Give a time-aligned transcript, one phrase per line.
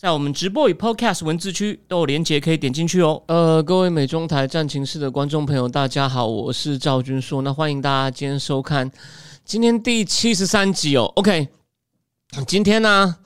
[0.00, 3.20] 在我们直播与 Podcast 文字区都有连结，可以点进去哦。
[3.26, 7.42] 呃，各位美中台战情室的观众朋友，大家好，我是赵君硕。
[7.42, 8.88] 那欢迎大家今天收看
[9.44, 11.12] 今天第七十三集哦。
[11.16, 11.48] OK，
[12.46, 13.16] 今天呢，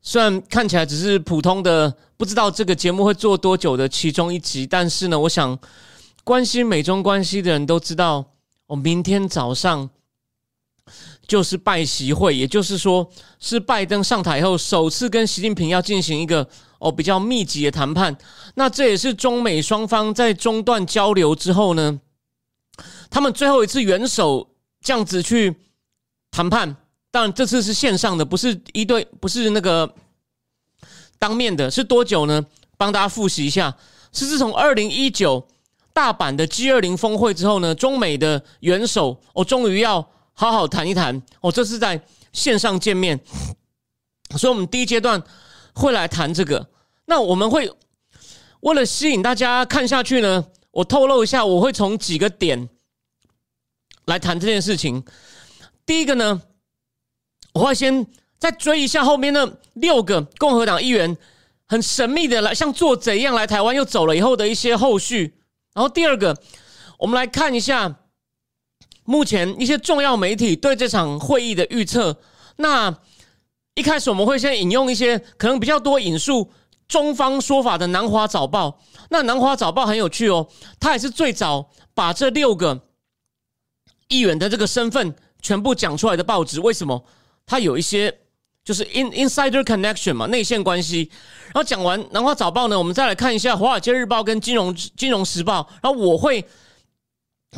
[0.00, 5.58] 虽然看起来只是普通的，不知道这个节目会做多久的其中一集，但是呢，我想
[6.22, 8.24] 关心美中关系的人都知道，
[8.68, 9.90] 我明天早上。
[11.30, 16.44] 就是拜习会，也就是说，是拜登上台后首次跟习近平要进行一个
[16.80, 18.18] 哦比较密集的谈判。
[18.56, 22.00] 那这也是中美双方在中断交流之后呢，
[23.08, 25.54] 他们最后一次元首这样子去
[26.32, 26.74] 谈判。
[27.12, 29.94] 当然，这次是线上的，不是一对，不是那个
[31.16, 31.70] 当面的。
[31.70, 32.44] 是多久呢？
[32.76, 33.72] 帮大家复习一下，
[34.12, 35.46] 是自从二零一九
[35.92, 40.04] 大阪的 G 二零峰会之后呢，中美的元首哦终于要。
[40.40, 42.02] 好好谈一谈哦，这是在
[42.32, 43.20] 线上见面，
[44.38, 45.22] 所以我们第一阶段
[45.74, 46.66] 会来谈这个。
[47.04, 47.70] 那我们会
[48.60, 52.70] 为了吸引大家看下去呢，我透露一下，我会从几个点
[54.06, 55.04] 来谈这件事情。
[55.84, 56.40] 第一个呢，
[57.52, 58.06] 我会先
[58.38, 61.18] 再追一下后面那六个共和党议员
[61.66, 65.34] 很神秘的来像做贼一样来台湾又走了以后的一些后续。
[65.74, 66.34] 然后第二个，
[66.98, 67.98] 我们来看一下。
[69.10, 72.16] 目前一些重要媒体对这场会议的预测，
[72.58, 72.96] 那
[73.74, 76.48] 一开始我们会先引用一些可能比较多引述
[76.86, 78.68] 中方说法的《南华早报》。
[79.08, 80.46] 那《南华早报》很有趣哦，
[80.78, 82.82] 它也是最早把这六个
[84.06, 86.60] 议员的这个身份全部讲出来的报纸。
[86.60, 87.04] 为什么？
[87.44, 88.16] 它有一些
[88.64, 91.10] 就是 in insider connection 嘛，内线关系。
[91.46, 95.62] 然后讲完《南华早报》呢，我们再来看一下《华尔街日报》跟《金融金融时报》。
[95.82, 96.46] 然后我会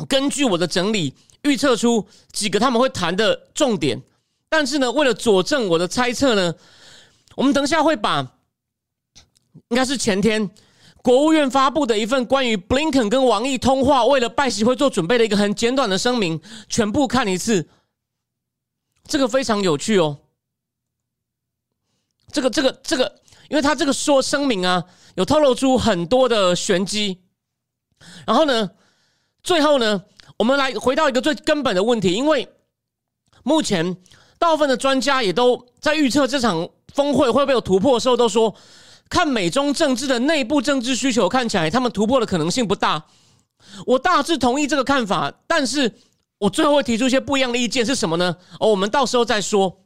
[0.09, 1.13] 根据我的整理。
[1.43, 4.01] 预测出几个他们会谈的重点，
[4.47, 6.55] 但是呢，为了佐证我的猜测呢，
[7.35, 8.21] 我们等下会把
[9.67, 10.49] 应该是前天
[11.01, 17.67] 国务院发布的一份关于布林肯跟王毅通话，为了拜习会做准备的一个很简短的声明，全部看一次。
[19.05, 20.19] 这个非常有趣哦，
[22.31, 24.81] 这个这个这个，因为他这个说声明啊，
[25.15, 27.21] 有透露出很多的玄机，
[28.25, 28.71] 然后呢，
[29.43, 30.05] 最后呢。
[30.43, 32.45] 我们来回到一个最根本的问题，因为
[33.43, 33.95] 目前
[34.37, 38.53] 大部分的专家也都在预测这场峰会会不会有突破的时候，都说
[39.07, 43.05] 看美中政治的内部政治需求，看起来他们突破的可能性不大。
[43.85, 45.89] 我大致同意这个看法，但是
[46.39, 48.35] 我最后会提出一些不一样的意见，是什么呢？
[48.59, 49.79] 哦，我们到时候再说。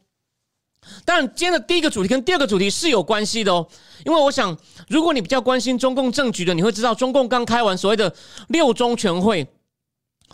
[1.04, 3.64] 但今天的第一个主题跟第二个主题是有关系的哦，
[4.04, 4.58] 因为我想，
[4.88, 8.12] 如果你比较关心中共政局的，你会知道中共刚开完所谓的
[8.48, 9.46] 六中全会。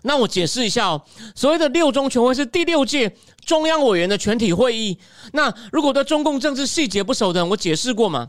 [0.06, 1.02] 那我解释一下哦，
[1.34, 3.16] 所谓的六中全会是第六届
[3.46, 4.98] 中央委员的全体会议。
[5.32, 8.28] 那如果对中共政治细节不熟的人，我解释过嘛？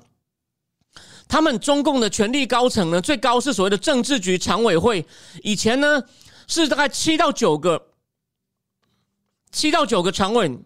[1.27, 5.05] 他们中共的权力高层呢，最高是所谓的政治局常委会，
[5.43, 6.01] 以前呢
[6.47, 7.87] 是大概七到九个，
[9.51, 10.57] 七到九个常委，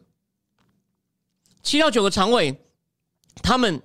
[1.64, 2.56] 七到九个常委，
[3.42, 3.82] 他们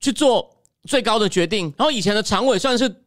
[0.00, 1.72] 去做最高的决定。
[1.78, 3.01] 然后以前的常委算是。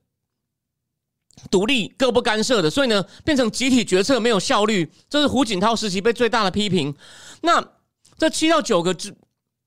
[1.52, 6.94] 独立各不干涉的，所以呢，变成集体决策没有效率，这是胡锦涛时期被最大的批评。
[7.42, 7.64] 那
[8.18, 9.16] 这七到九个之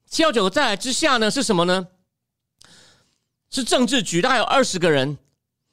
[0.09, 1.87] 七到九个再来之下呢，是什么呢？
[3.51, 5.17] 是政治局，大概有二十个人。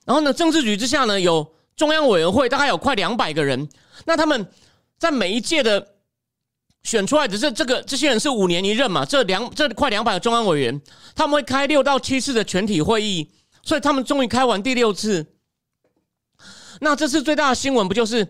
[0.06, 3.68] 然后呢，政治局之下呢，有中央委员会，大概有快两百个人。
[4.06, 4.48] 那他们
[5.00, 5.96] 在每一届的
[6.84, 9.04] 选出来的这这个这些人是五年一任嘛？
[9.04, 10.80] 这两这快两百个中央委员，
[11.16, 13.30] 他们会开六到七次的全体会议，
[13.64, 15.26] 所以他们终于开完第六次。
[16.82, 18.28] 那这次最大的新闻不就是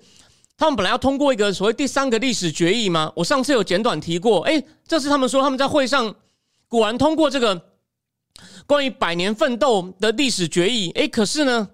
[0.57, 3.11] 他们本来要通过一个所谓第三个历史决议吗？
[3.15, 6.13] 我上次有简短提过，哎，这次他们说他们在会上
[6.67, 7.61] 果然通过这个
[8.65, 11.69] 关于百年奋斗的历史决议，哎，可是呢，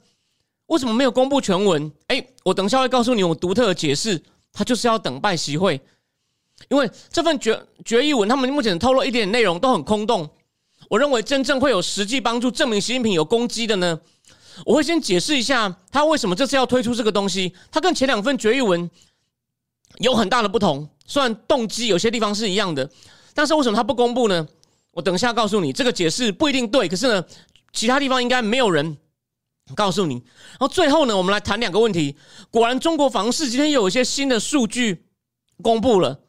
[0.68, 1.92] 为什么没有公布全文？
[2.08, 5.80] 哎，我等一下会告诉你我独特的解释，他就是要等拜习会，
[6.70, 10.30] 因为这份决决议文他们目前透露一点内容都很空洞，
[10.90, 14.00] 我认为真正会有实际帮助证明习近平有攻击的呢？
[14.66, 17.54] 我会先解释一下他为什么这次要推出这个东西。
[17.72, 18.90] 他跟前两份决议文
[19.98, 22.90] 有很大的不同，虽然动机有些地方是一样的，
[23.34, 24.48] 但是为什么他不公布呢？
[24.92, 26.88] 我等一下告诉你，这个解释不一定对。
[26.88, 27.26] 可是呢，
[27.72, 28.98] 其他地方应该没有人
[29.74, 30.16] 告诉你。
[30.16, 32.18] 然后最后呢，我们来谈两个问题。
[32.50, 35.06] 果然，中国房市今天又有一些新的数据
[35.62, 36.20] 公布了。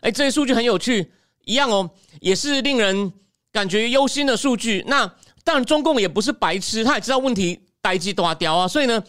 [0.00, 1.12] 哎，这些数据很有趣，
[1.44, 1.90] 一样哦，
[2.20, 3.12] 也是令人
[3.52, 4.84] 感觉忧心的数据。
[4.88, 5.06] 那
[5.44, 9.02] 当然，中共也不是白痴，他也知道问题呆机大雕啊，所以呢，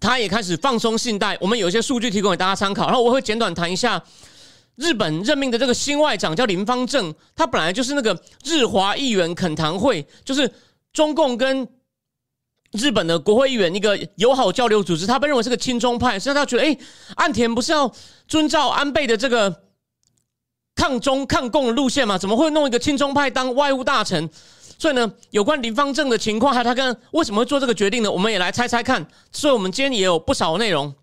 [0.00, 1.36] 他也开始放松信贷。
[1.40, 4.00] 我们有一些数据提供给大家参考，然后我会简短谈一下
[4.76, 10.52] 日本任命的这个新外长叫林方正，他本来就是那个日华议员恳谈会，就是
[10.92, 11.68] 中共跟。
[12.72, 16.78] 日本的国会议员一个友好交流组织，他被认为是个亲中派，所以他觉得，哎，
[17.16, 17.90] 岸田不是要
[18.26, 19.62] 遵照安倍的这个
[20.74, 22.18] 抗中抗共的路线吗？
[22.18, 24.28] 怎么会弄一个亲中派当外务大臣？
[24.78, 28.10] 所以呢，有关林方正的情况，还有他跟为什么会做这个决定呢？
[28.10, 29.06] 我们也来猜猜看。
[29.32, 30.94] 所以，我们今天也有不少内容。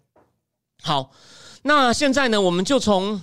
[0.81, 1.11] 好，
[1.63, 3.21] 那现在呢，我们就从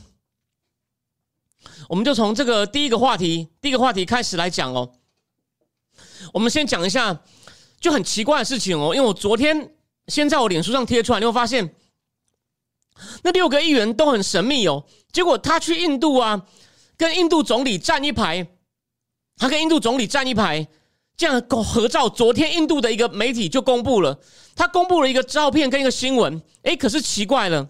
[1.88, 4.92] 我们就从这个第一个话题，第一个话题开始来讲哦。
[6.32, 7.22] 我们先讲一下。
[7.80, 9.74] 就很奇怪的事情哦，因为我昨天
[10.06, 11.74] 先在我脸书上贴出来，你会发现
[13.24, 14.84] 那六个议员都很神秘哦。
[15.10, 16.46] 结果他去印度啊，
[16.96, 18.46] 跟印度总理站一排，
[19.36, 20.66] 他跟印度总理站一排，
[21.16, 22.08] 这样合照。
[22.08, 24.18] 昨天印度的一个媒体就公布了，
[24.54, 26.40] 他公布了一个照片跟一个新闻。
[26.62, 27.68] 哎，可是奇怪了，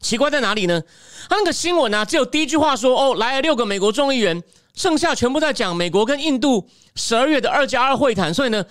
[0.00, 0.82] 奇怪在哪里呢？
[1.28, 4.42] 他那个新闻啊，只有第一句话说：“哦，来了六个美国众议员。”
[4.74, 8.64] 剩下全部在讲美国跟印度十二月的二加二会谈，所以呢，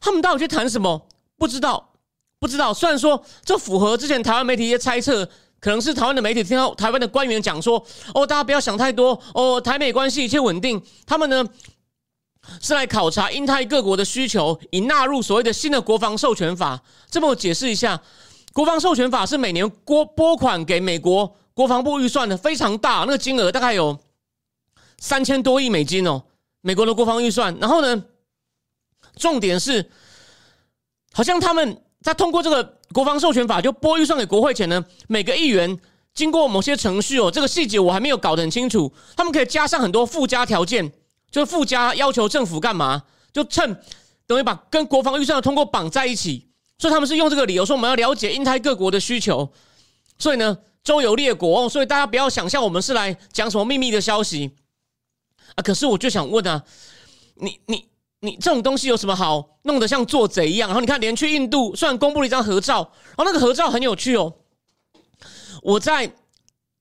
[0.00, 1.06] 他们到底去谈什么？
[1.36, 1.92] 不知道，
[2.38, 2.72] 不知道。
[2.72, 5.28] 虽然说这符合之前台湾媒体一些猜测，
[5.60, 7.84] 可能是台湾的媒体听到台湾的官员讲说
[8.14, 11.46] ：“哦，大家不要想太多，哦，台美关系一切稳定。”他们呢
[12.60, 16.82] 是来考察英泰各国的需求，以纳入所谓的新的国防授权法。
[17.10, 18.00] 这么解释一下，
[18.52, 23.98] 国防授权法是每年拨拨款给美国国防部预算的，非常大，那个金额大概有。
[25.02, 26.22] 三千多亿美金哦，
[26.60, 27.56] 美国的国防预算。
[27.58, 28.04] 然后呢，
[29.16, 29.90] 重点是，
[31.12, 35.78] 好像他们在通过这个国防授权法就拨预算给国会前呢，每个议员
[36.14, 38.92] 经过某些程序哦，这个细节我还没有搞得很清楚。
[39.16, 40.90] 他们可以加上很多附加条件，
[41.30, 43.02] 就附加要求政府干嘛，
[43.32, 43.80] 就趁
[44.26, 46.48] 等于把跟国防预算的通过绑在一起。
[46.78, 49.52] 所以他们是用这个理由说我们要了解印太各国的需求。
[50.18, 54.52] 所以呢，周游列国，所以大家不要想象我们是来讲什么秘密的消息。
[55.56, 55.62] 啊！
[55.62, 56.64] 可是我就想问啊，
[57.34, 57.84] 你你
[58.20, 60.68] 你这种东西有什么好弄得像做贼一样？
[60.68, 64.34] 然后你看，连去印度，虽然公布了一张合照，然后那个合照很有趣哦。
[65.62, 66.12] 我在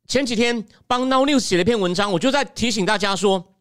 [0.08, 3.54] 前几天帮 Now News 写了一篇文章，我就在提醒大家说，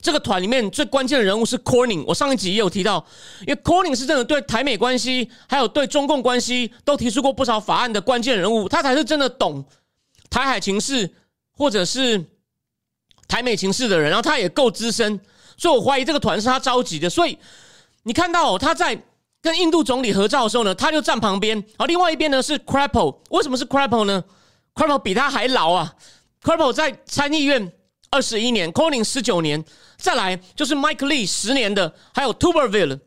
[0.00, 2.04] 这个团里面最关键的人物是 Corning。
[2.06, 3.04] 我上一集也有提到，
[3.46, 9.64] 因为 Corning 是真的对台美关系还有对中共关系都提出过不少法案的关键人物，他才是真的懂
[10.30, 11.12] 台海情势，
[11.56, 12.24] 或者是。
[13.26, 15.18] 台美情势的人，然后他也够资深，
[15.56, 17.08] 所以我怀疑这个团是他召集的。
[17.08, 17.38] 所以
[18.02, 19.00] 你看到他在
[19.40, 21.62] 跟印度总理合照的时候呢，他就站旁边。
[21.76, 24.04] 而，另外一边呢是 c r a p p l e 为什么是 c r a p p l e
[24.04, 24.24] 呢
[24.74, 25.94] c r a p p l e 比他还老啊
[26.42, 27.72] c r a p p l e 在参议院
[28.10, 29.64] 二十一年 c o n i n 十九年，
[29.96, 33.00] 再来就是 Mike Lee 十年的，还有 Tuberville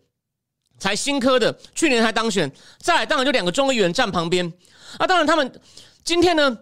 [0.77, 2.51] 才新科的，去年才当选。
[2.79, 4.51] 再来当然就两个众议员站旁边。
[4.97, 5.51] 啊，当然他们
[6.03, 6.57] 今天呢。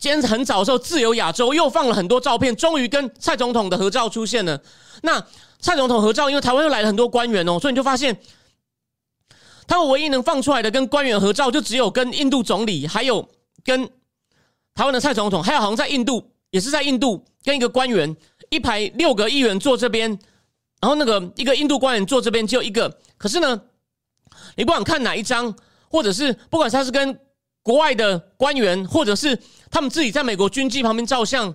[0.00, 4.58] 今天很早的时候，自由亚洲又放了很多照片，终于跟蔡总统的合照出现了。
[5.02, 5.22] 那
[5.60, 8.18] 蔡总统合照，因为台湾又来了很多官员哦，所以你就发现，
[9.66, 13.28] 他们唯一能放出来的跟官员合照，就只有跟印度总理，还有
[13.62, 13.86] 跟
[14.74, 18.16] 台湾的蔡总统，还有好像在印度，也是在印度跟一个官员
[18.48, 20.08] 一排六个议员坐这边，
[20.80, 22.98] 然后那个一个印度官员坐这边，只有一个。
[23.18, 23.60] 可是呢，
[24.56, 25.54] 你不管看哪一张，
[25.90, 27.20] 或者是不管他是跟
[27.62, 29.38] 国外的官员，或者是
[29.70, 31.54] 他们自己在美国军机旁边照相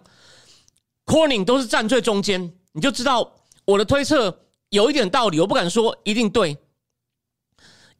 [1.06, 3.34] ，Corning 都是站最中间，你就知道
[3.66, 5.40] 我的推测有一点道理。
[5.40, 6.58] 我不敢说一定对，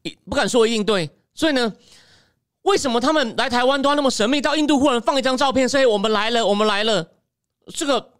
[0.02, 1.10] 一不敢说一定对。
[1.34, 1.72] 所以呢，
[2.62, 4.40] 为什么他们来台湾都要那么神秘？
[4.40, 7.12] 到印度忽然放一张照片，所以我们来了，我们来了。
[7.74, 8.14] 这个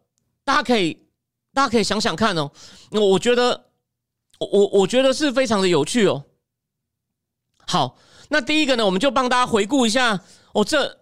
[0.45, 1.07] 大家可以
[1.55, 2.51] 大家可以想想看哦。
[2.91, 3.67] 我觉得
[4.39, 6.25] 我我我觉得是非常的有趣哦。
[7.67, 7.97] 好，
[8.29, 10.21] 那第一个呢，我们就帮大家回顾一下
[10.53, 10.99] 哦，这。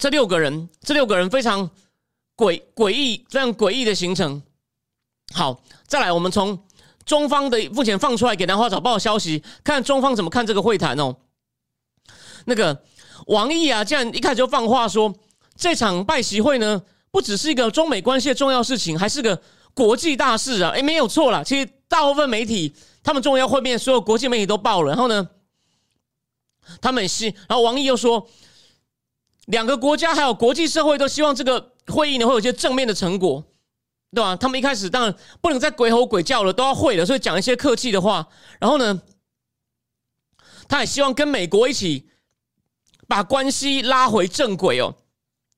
[0.00, 1.68] 这六个人，这六个人非常
[2.34, 4.42] 诡诡异，非常诡异的行程。
[5.34, 6.58] 好，再来，我们从
[7.04, 11.14] 中方的目前放出来给南华早报消息，看中方怎么看这个会谈哦。
[12.46, 12.82] 那个
[13.26, 15.14] 王毅啊，竟然一开始就放话说，
[15.56, 19.42] 这场拜习会呢，不只是一个中美关系的重要事情，还是个
[19.74, 20.70] 国际大事啊！
[20.70, 24.88] 诶，没有错了，其实大部分媒体他们重要会面，所有国际媒体都报了。
[24.88, 25.28] 然后呢，
[26.80, 28.28] 他们是，然后王毅又说。
[29.46, 33.44] 两个国家还有国际社会都希望这个会议呢会有一些正面的成果。
[34.14, 34.36] 对吧？
[34.36, 38.28] 他们一开始当然不能再鬼吼鬼叫了，都要会了，所以讲一些客气的话。
[38.60, 39.00] 然后呢，
[40.68, 42.10] 他也希望跟美国一起
[43.08, 44.94] 把关系拉回正轨哦。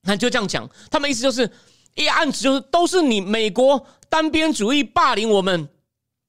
[0.03, 1.51] 那就这样讲，他们意思就是
[1.95, 5.69] 一暗指就是都是你美国单边主义霸凌我们，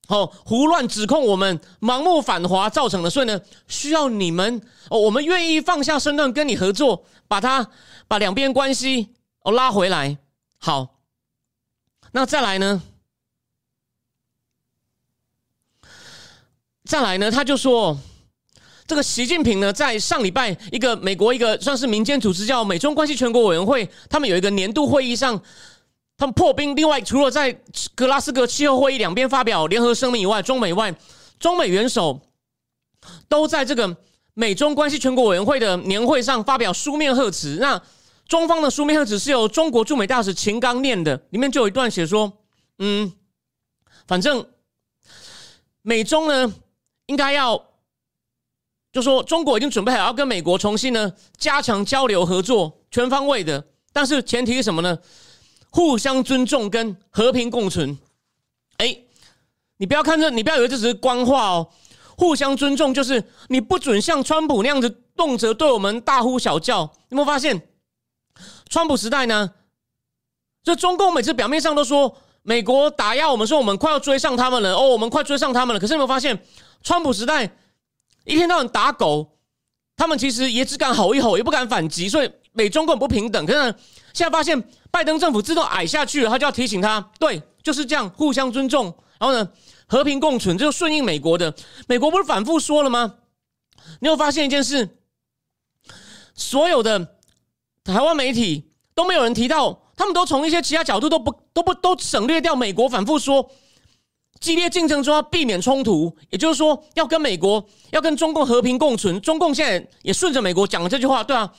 [0.07, 3.09] 哦，胡乱指控我们，盲目反华造成的。
[3.09, 7.69] 所以呢，需要你们哦，我们愿意放下身段跟你合作，把他
[8.07, 9.09] 把两边关系
[9.41, 10.17] 哦拉回来。
[10.57, 10.89] 好。
[12.11, 12.81] 那再来呢？
[16.85, 17.29] 再来呢？
[17.29, 17.97] 他就说，
[18.87, 25.41] 这个习近平呢，在上礼拜一个美国一个算是民间组织叫美中关系全国委员会，他们有一个年度会议上，
[26.17, 26.75] 他们破冰。
[26.75, 27.51] 另外，除了在
[27.93, 30.95] 格拉斯哥气候会议两边发表联合声明以外，中美外
[31.39, 32.21] 中美元首
[33.27, 33.95] 都在这个
[34.33, 37.57] 美中关系全国委员会的年会上发表书面贺词。
[37.59, 37.81] 那
[38.27, 42.31] 中方的书面贺词是由中国驻美大使秦刚念的，里面就有一段写说
[42.79, 43.13] ：“嗯，
[44.07, 44.45] 反正
[45.81, 46.53] 美中呢，
[47.05, 47.61] 应该要
[48.91, 53.63] 就说中国已经准备好要跟美国重新呢加强交流合作，全方位的。
[53.93, 54.97] 但是前提是什么呢？
[55.75, 57.97] 互相尊重跟和平共存。
[58.77, 58.97] 哎，
[59.75, 61.67] 你不要看这，你不要以为这只是官话哦。
[62.15, 66.79] 互相尊重就是你不准像川普那样子动辄对我们大呼小叫。
[67.09, 67.67] 有没有发现？”
[68.71, 69.51] 川普时代呢，
[70.63, 75.79] 这中共每次表面上都说美国打压我们，说我们快要追上他们了哦，我们快追上他们了。
[75.79, 76.41] 可是有没有发现，
[76.83, 77.51] 川普时代
[78.23, 79.37] 一天到晚打狗，
[79.97, 83.45] 他们其实也只敢吼一吼，也不敢反击，所以美中共不平等。
[83.45, 83.75] 可是
[84.15, 88.85] 现在发现拜登政府自动矮下去了，他就要提醒他，对，就是这样，互相尊重，
[89.19, 89.49] 然后呢，
[89.87, 91.53] 和平共存，就顺应美国的。
[91.85, 93.15] 美国不是反复说了吗？
[93.99, 94.97] 你有发现一件事，
[96.33, 97.11] 所有的。
[97.83, 102.55] 台湾媒体都没有人提到，他们都从一些其他角度都不都不都省略掉。
[102.55, 103.47] 美国反复说，
[104.39, 109.21] 激烈竞争中要避免冲突，也就是说要跟美国要跟中共和平共存。
[109.21, 111.53] 中共现在也顺着美国讲了这句话，对啊，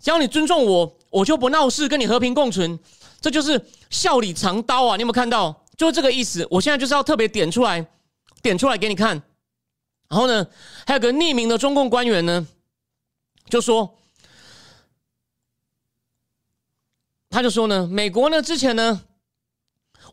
[0.00, 2.76] 只要你尊重我，我就不闹事，跟你和平共存。
[3.20, 4.96] 这就是笑里藏刀啊！
[4.96, 5.64] 你有没有看到？
[5.76, 6.44] 就是这个意思。
[6.50, 7.86] 我现在就是要特别点出来，
[8.42, 9.22] 点出来给你看。
[10.08, 10.44] 然后呢，
[10.84, 12.44] 还有个匿名的中共官员呢，
[13.48, 13.96] 就说。
[17.30, 19.02] 他就说呢，美国呢之前呢，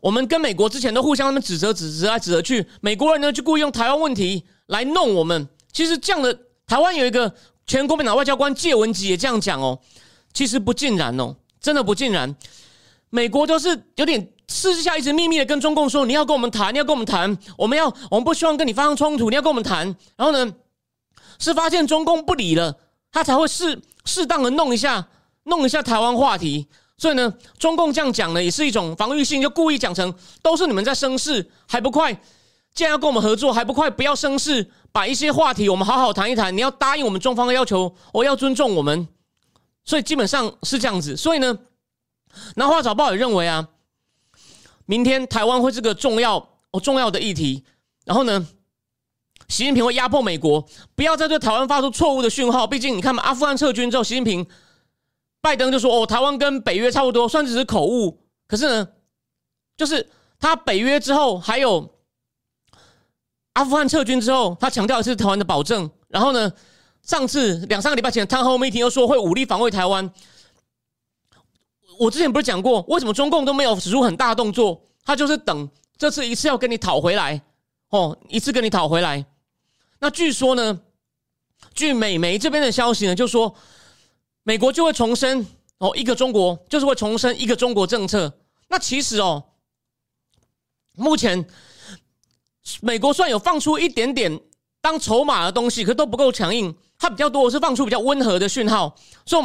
[0.00, 5.48] 我们跟美国之前都互相他们指责指责来指责去，美国人呢就故意用台湾问题来弄我们。
[5.72, 7.34] 其实这样的台湾有一个
[7.66, 9.80] 前国民党外交官谢文吉也这样讲哦，
[10.32, 12.34] 其实不尽然哦，真的不尽然。
[13.10, 19.86] 美国都是有点私下一直秘密的跟中共说，你要跟我们谈，你要跟我们谈，我们要我们不希望跟你发生冲突，你要跟我们谈。
[20.16, 20.54] 然后呢，
[21.38, 22.76] 是发现中共不理了，
[23.10, 25.08] 他才会适适当的弄一下
[25.44, 26.68] 弄一下台湾话题。
[26.96, 32.12] 所以呢，中共这样讲呢，也是一种防御性，就故意讲成都是你们在生事，还不快？
[32.74, 33.90] 既然要跟我们合作，还不快？
[33.90, 36.56] 不要生事，把一些话题我们好好谈一谈。
[36.56, 39.06] 你要答应我们中方的要求，我要尊重我们。
[39.84, 41.16] 所以基本上是这样子。
[41.16, 41.58] 所以呢，
[42.56, 43.68] 南华早报也认为啊，
[44.86, 46.36] 明天台湾会是个重要
[46.70, 47.64] 哦重要的议题。
[48.04, 48.46] 然后呢，
[49.48, 52.66] 习近平会压迫美国，不要再对台湾发出错误的讯号。
[52.66, 54.46] 毕竟你看嘛，阿富汗撤军之后，习近平。
[55.44, 58.24] 拜登就说：“哦，台湾跟北约差不多，算只是口误。
[58.46, 58.88] 可是呢，
[59.76, 60.08] 就是
[60.38, 61.96] 他北约之后，还有
[63.54, 65.90] 阿富汗撤军之后，他强调的是台湾的保证。
[66.06, 66.52] 然后呢，
[67.02, 70.12] 上次两三个礼拜前，他后媒体又说会武力防卫台湾。
[71.98, 74.82] 我之前不是讲过，为什么中共都没有使出很大动作？
[75.04, 77.42] 他就是等这次一次要跟你讨回来
[77.90, 79.24] 哦，一次跟你讨回来。
[79.98, 80.80] 那据说呢，
[81.74, 83.54] 据美媒这边的消息呢，就说。”
[84.44, 85.46] 美国就会重申
[85.78, 88.40] 哦，一个中国就是会重申一个中国政策。
[88.66, 89.40] 那其实哦，
[90.96, 91.46] 目前
[92.80, 94.40] 美国算有放出一点点
[94.80, 96.76] 当筹码的东西，可都不够强硬。
[97.02, 98.94] 它比较多我是放出比较温和的讯号。
[99.26, 99.42] 说，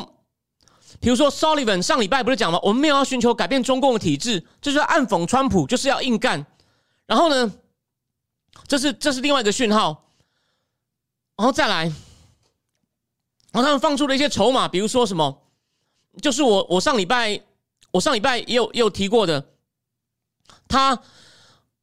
[0.99, 2.59] 比如说 Sullivan 上礼拜不是讲吗？
[2.61, 6.45] 我们没有要寻求改变中共的体制，就是暗讽川普，就是要硬干。
[7.07, 7.51] 然后呢，
[8.67, 10.11] 这是这是另外一个讯号。
[11.35, 11.85] 然后再来。
[13.51, 15.41] 然后他们放出了一些筹码，比如说什么，
[16.21, 17.41] 就是我我上礼拜
[17.89, 19.49] 我上礼拜也有也有提过的，
[20.67, 21.01] 他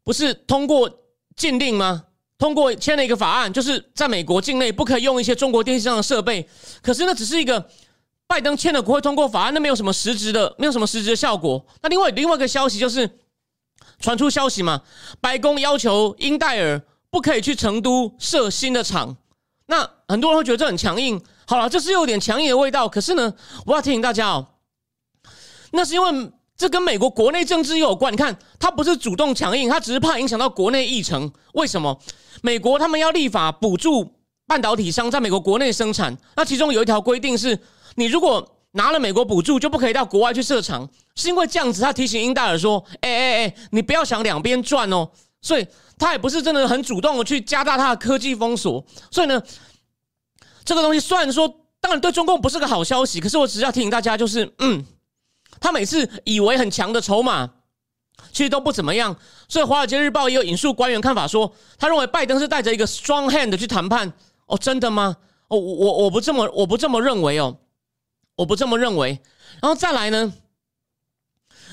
[0.04, 0.88] 不是通过
[1.34, 2.04] 禁令吗？
[2.38, 6.48] 通过签了一个法案，就是在美国境内不可以用一些中国电信上的设备。
[6.82, 7.68] 可是那只是一个
[8.26, 11.64] 拜登签了国会通过法案，那没有什么实质的，没有什么实质的效果。
[11.82, 13.18] 那另外另外一个消息就是
[14.00, 14.82] 传出消息嘛，
[15.20, 19.16] 白宫要求英戴尔不可以去成都设新的厂。
[19.66, 21.22] 那很多人会觉得这很强硬。
[21.46, 22.88] 好了，这是有点强硬的味道。
[22.88, 23.32] 可是呢，
[23.64, 24.48] 我要提醒大家哦，
[25.72, 28.12] 那是因为这跟美国国内政治有关。
[28.12, 31.30] 你看，他不是主动强硬，他只是怕影响到国内议程。
[31.54, 31.98] 为什么？
[32.42, 34.14] 美国他们要立法补助
[34.46, 37.58] 半导体商在美国国内生产，那其中有一条规定是，
[37.96, 40.88] 你如果拿了美国补助，就不可以到国外去设厂。
[41.16, 45.08] 是因为这样子，他提醒英戴尔说：“哎哎哎，你不要想两边赚哦。”
[45.42, 45.66] 所以
[45.98, 48.84] 他也不是真的很主动的去加大他的科技封锁。
[49.10, 49.42] 所以呢，
[50.64, 51.48] 这个东西虽然说，
[51.80, 54.84] 当然对中共不是个好消息，可是我只是要提醒大家，就是嗯。
[55.64, 57.48] 他每次以为很强的筹码，
[58.30, 59.16] 其实都不怎么样。
[59.48, 64.12] 所以《华尔街日报》也有引述官员看法说，他认为拜登是带着一个 strong hand 去谈判。
[64.44, 65.16] 哦，真的吗？
[65.48, 67.56] 哦，我我我不这么我不这么认为哦，
[68.36, 69.18] 我不这么认为。
[69.62, 70.34] 然后再来呢，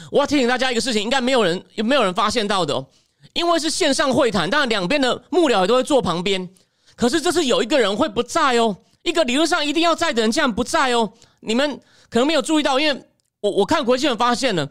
[0.10, 2.88] 我要提醒大家一个事情，应该没有人有没有人发现到的哦，
[3.34, 6.50] 因为是线上会谈，当然两边的幕僚也都会坐旁边。
[6.96, 11.12] 可是这次有一个人会不在哦，一个理论上一定要在的人竟然不在哦。
[11.42, 11.78] 你们
[12.10, 13.04] 可能没有注意到，因为。
[13.42, 14.70] 我我看国际新闻发现了，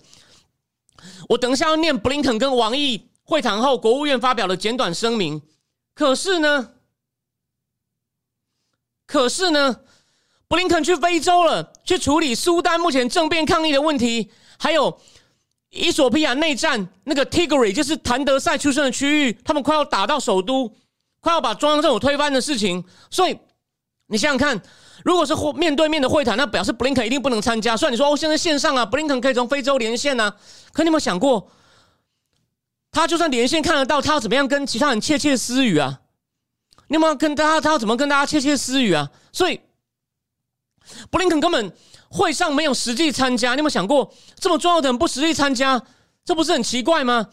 [1.29, 5.43] 我等一下要念布林肯跟王毅会谈后，国务院发表了简短声明。
[5.93, 6.75] 可是呢，
[9.07, 9.81] 可是呢，
[10.47, 15.01] 布林肯去非洲了，去处理苏丹目前政变抗议的问题，还有
[15.71, 20.73] 伊索比亚内战那个 Tigray，就是谭德赛出生的区域，他们快要打到首都，
[21.19, 22.85] 快要把中央政府推翻的事情。
[23.11, 23.37] 所以
[24.07, 24.63] 你想想看。
[25.05, 27.77] 如果是会面对面的会谈，那表示布林肯一定不能参加。
[27.77, 30.33] 虽然你说哦，现在线上啊，布林肯可以从非洲连线呢，
[30.73, 31.51] 可你有没有想过，
[32.93, 36.01] 他就算连线看得到，他要怎么样跟其他人窃窃私语啊？
[36.89, 39.11] 你有没有跟大家，他要怎么跟大家窃窃私语啊？
[39.33, 39.61] 所以，
[41.11, 41.73] 布林肯根本
[42.09, 43.53] 会上没有实际参加。
[43.53, 45.81] 你有没有想过，这么重要的人不实际参加，
[46.25, 47.29] 这不是很奇怪吗？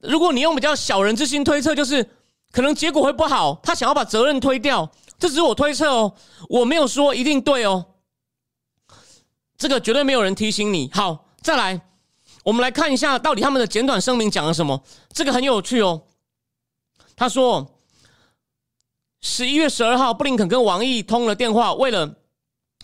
[0.00, 2.08] 如果你用比较小人之心推测，就是
[2.52, 4.90] 可能结果会不好，他想要把责任推掉。
[5.20, 6.14] 这只是我推测哦，
[6.48, 7.84] 我没有说一定对哦。
[9.58, 10.90] 这个绝对没有人提醒你。
[10.94, 11.78] 好，再来，
[12.42, 14.82] 我们来看一下到底他们的简短声明讲了什么。
[15.12, 16.02] 这个很有趣哦。
[17.14, 17.78] 他说，
[19.20, 22.16] 十一月十二号，布林肯跟王毅通了电话，为了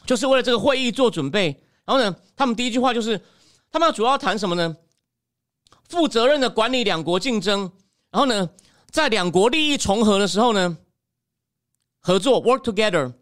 [0.04, 1.58] 就是为了这个会议做准备。
[1.86, 3.18] 然后呢，他们第一句话就是，
[3.72, 4.76] 他们主要谈什么呢？
[5.88, 7.72] 负责任的管理两国竞争。
[8.10, 8.50] 然后呢，
[8.90, 10.76] 在两国利益重合的时候呢？
[12.06, 13.12] 合作，work together，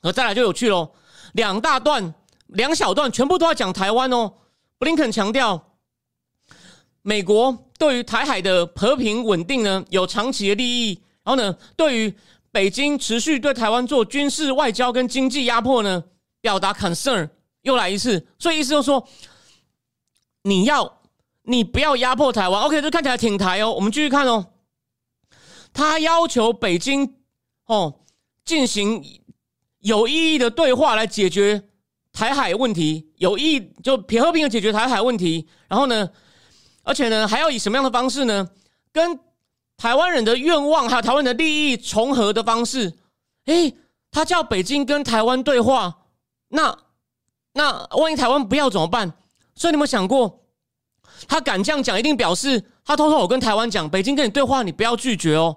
[0.00, 0.92] 和再来就有趣喽。
[1.32, 2.14] 两大段，
[2.46, 4.32] 两小段，全部都要讲台湾哦。
[4.78, 5.60] 布林肯强调，
[7.02, 11.02] 美国对于台海的和平稳定呢有长期的利益。
[11.24, 12.14] 然后呢，对于
[12.52, 16.04] 北京持续对台湾做军事、外交跟经济压迫呢，
[16.40, 17.28] 表达 concern。
[17.62, 19.08] 又来一次，所以意思就是说，
[20.42, 21.00] 你要
[21.42, 22.62] 你不要压迫台湾。
[22.62, 23.72] OK，这看起来挺台哦。
[23.72, 24.46] 我们继续看哦。
[25.72, 27.16] 他要求北京
[27.66, 27.98] 哦。
[28.44, 29.04] 进行
[29.80, 31.62] 有意义的对话来解决
[32.12, 35.48] 台海问题，有意义就平和平的解决台海问题。
[35.68, 36.10] 然后呢，
[36.82, 38.48] 而且呢，还要以什么样的方式呢？
[38.92, 39.18] 跟
[39.76, 42.92] 台湾人的愿望还有台湾的利益重合的方式。
[43.46, 43.74] 诶，
[44.10, 45.98] 他叫北京跟台湾对话，
[46.48, 46.78] 那
[47.54, 49.12] 那万一台湾不要怎么办？
[49.54, 50.44] 所以你有没有想过，
[51.26, 55.56] 他敢这样讲，一定表示他偷偷我跟台湾讲，北京跟你对话，你不要拒绝哦。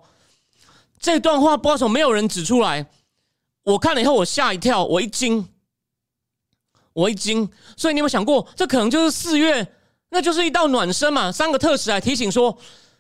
[1.05, 2.83] 这段话不知道什么没有人指出来，
[3.63, 5.47] 我看了以后我吓一跳，我一惊，
[6.93, 7.47] 我一惊。
[7.77, 9.67] 所以你有没有想过，这可能就是四月，
[10.09, 11.31] 那就是一道暖身嘛？
[11.31, 12.57] 三个特使来提醒说，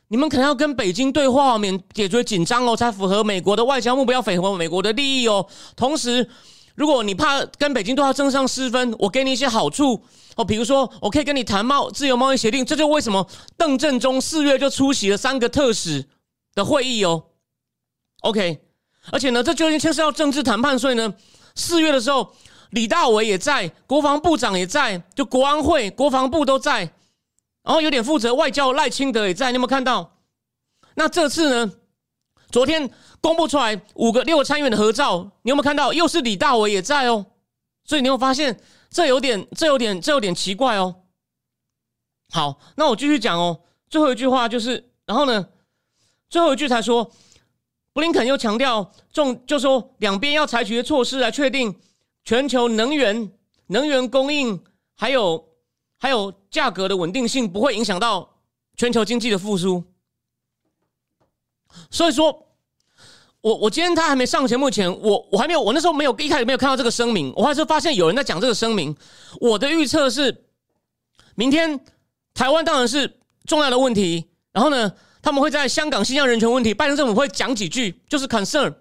[0.09, 5.43] 你们可能要跟北京对话，免解决紧张哦，才符合美国的外交目标，符合美国的利益哦。
[5.75, 6.29] 同时，
[6.75, 9.99] 如果你怕跟北京对话争上失分，我给你一些好处
[10.35, 16.05] 哦，比如说我可以跟你谈贸自由贸易协定，这就为什么邓正中四月就出席了三个特使
[16.53, 17.23] 的会议哦。
[18.25, 18.59] OK，
[19.11, 21.13] 而且呢，这究竟牵涉到政治谈判，所以呢，
[21.53, 22.33] 四月的时候，
[22.71, 26.79] 李大伟也在，国防部长也在，就国安会、国防部都在，
[27.61, 30.17] 然后有点负责外交赖清德也在，你有没有看到？
[30.95, 31.71] 那这次呢，
[32.49, 32.89] 昨天
[33.21, 35.93] 公布出来五个六个参议员的合照，你有没有看到？
[35.93, 37.27] 又是李大伟也在哦，
[37.83, 38.59] 所以你有发现
[38.89, 40.95] 这有点，这有点，这有点奇怪哦。
[42.31, 45.47] 好，那我继续讲哦，最后一句话就是，然后呢，
[46.27, 47.11] 最后一句才说。
[47.95, 51.73] 布林肯又强调，重就说两边要采取的措施来确定
[52.25, 53.31] 全球能源
[53.67, 54.61] 能源供应，
[54.97, 55.47] 还有
[55.97, 58.29] 还有价格的稳定性，不会影响到
[58.75, 59.81] 全球经济的复苏。
[61.89, 62.47] 所以说，
[63.39, 68.93] 我我今天他还没上节目前，我我还没有，我那时候没有一开始没有看到这个声明，我还是发现有人在讲这个声明。
[69.39, 70.43] 我的预测是，
[71.35, 71.79] 明天
[72.33, 74.91] 台湾当然是重要的问题，然后呢？
[75.25, 78.71] 他们会在香港、新疆人权问题，拜登政府会讲几句，就是 concern，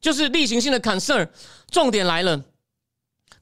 [0.00, 1.28] 就是例行性的 concern。
[1.68, 2.40] 重点来了，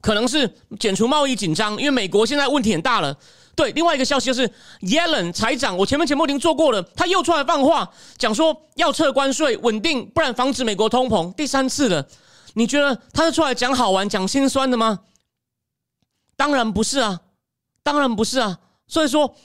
[0.01, 3.15] 可能是减除贸易紧张，因为美国现在问题很大了，
[3.55, 11.31] 对，另外一个消息就是 Yellen 财长，我前面节目已经做过了，他又出来放话，讲说要撤关税，稳定，不然防止美国通膨。
[11.33, 12.07] 第三次了，
[12.55, 15.01] 你觉得他是出来讲好玩、讲心酸的吗？
[16.35, 17.21] 当然不是啊，
[17.83, 18.57] 当然不是啊。
[18.87, 19.35] 所以说，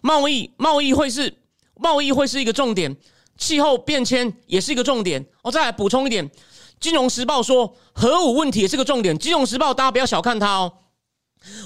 [0.00, 1.36] 贸易贸易会是
[1.80, 2.94] 贸易会是一个重点，
[3.38, 5.24] 气候变迁也是一个重点。
[5.42, 6.28] 我再来补充一点。
[6.82, 10.72] 《金融时报》说核武问题也是个重点，《金融时报》大家不要小看它哦。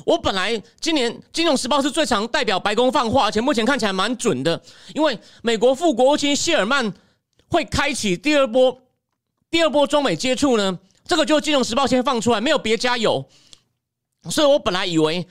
[0.06, 4.60] 我本来今年《金融时报》是最常代表白宫放话，而且目前看起来蛮准的，
[4.92, 6.92] 因为美国副国务卿谢尔曼
[7.48, 8.80] 会开启第二波
[9.50, 10.78] 第二波中美接触呢。
[11.06, 13.24] 这个就《金融时报》先放出来，没有别家有。
[14.30, 15.26] 所以我本来以为，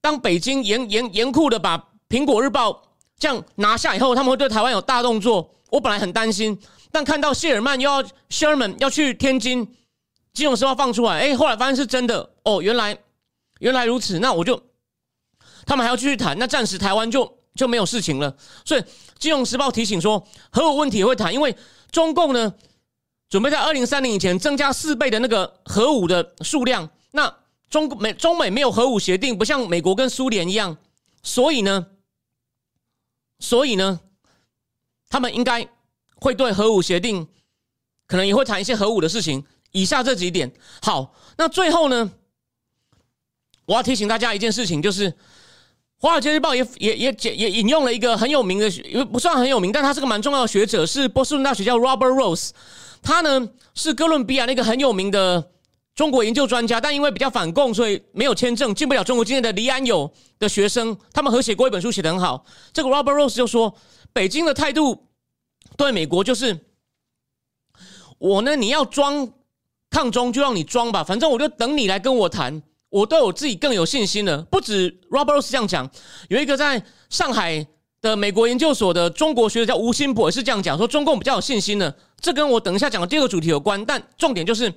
[0.00, 2.70] 当北京严严严酷的把《苹果日报》
[3.18, 5.50] 这样拿下以后，他们会对台湾有大动作。
[5.70, 6.58] 我本来很担心。
[6.92, 9.66] 但看到谢尔曼又要谢尔曼要去天津，
[10.32, 12.96] 金融时报放出来，哎，后来发现是真的哦，原来
[13.58, 14.62] 原来如此，那我就
[15.66, 18.34] 他们还要继续谈，那暂时台湾就就没有事情了。
[18.64, 18.84] 所以
[19.18, 21.54] 金融时报提醒说，核武问题也会谈，因为
[21.90, 22.54] 中共呢
[23.28, 26.88] 准备在二零三零以前增加四倍的那个核武的数量。
[27.10, 27.34] 那
[27.68, 30.78] 中美中美没有核武协定，不像美国跟苏联一样，
[31.22, 31.86] 所以呢，
[33.38, 34.00] 所以呢，
[35.08, 35.68] 他们应该。
[36.18, 37.28] 会对核武协定
[38.06, 39.44] 可能也会谈一些核武的事情。
[39.72, 42.10] 以下这几点，好，那最后呢，
[43.66, 45.12] 我要提醒大家一件事情，就是
[45.98, 52.52] 《华尔街日报》也也也也引用了一个很有名的，因为不算很有名，但他是个蛮重要的学者，是波士顿大学叫 Robert Rose。
[53.02, 55.52] 他呢是哥伦比亚那个很有名的
[55.96, 62.44] 中国研究专家，但因为比较反共，所以没有签证进不了中国境内的黎安友的学生，他们合写过一本书，写得很好。
[62.72, 63.74] 这个 Robert Rose 就说，
[64.12, 65.02] 北京的态度。
[65.76, 66.58] 对美国就是
[68.18, 69.28] 我呢，你要装
[69.90, 72.62] 抗中就让你装吧，反正我就等你来跟我谈。
[72.88, 74.40] 我对我自己更有信心了。
[74.44, 75.90] 不止 Robert Rose 这样讲，
[76.28, 77.66] 有一个在上海
[78.00, 81.94] 的美国研究所的中国学者叫吴新博也是这样讲，说中共比较有信心的。
[82.20, 84.72] 这跟我等一下讲的第二个主题有关，但重点就是，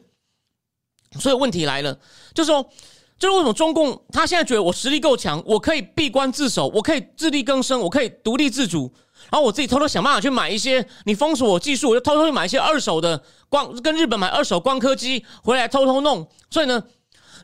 [1.17, 1.98] 所以问题来了，
[2.34, 2.62] 就是说，
[3.17, 8.93] 就是为什么中共他现在觉得我实力够强，我可以闭关自守，我可以自力更生，我可以独立自主。
[9.30, 16.28] 然后我自己偷偷想办法去买一些，你封锁我技术，我就偷偷去买一些二手的光，跟日本买二手光刻机回来偷偷弄。
[16.50, 16.84] 所以呢，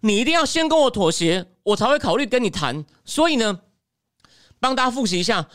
[0.01, 2.85] 你一定要先跟我妥协，我才会考虑跟你谈。
[3.03, 3.59] 所以呢，
[4.59, 5.45] 帮大家复习一下，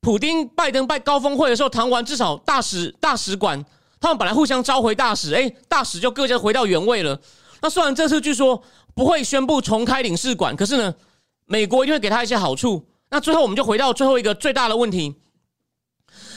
[0.00, 3.64] 普丁、拜登拜高峰会的时候谈完，至少大使大使馆
[4.00, 7.18] 他们本来互相召回大使，哎，大使就各家回到原位了。
[7.62, 8.62] 那虽然这次据说
[8.94, 10.94] 不会宣布重开领事馆，可是呢，
[11.46, 12.86] 美国一定会给他一些好处。
[13.10, 15.14] 那最后我们就回到最后一个最大的问题。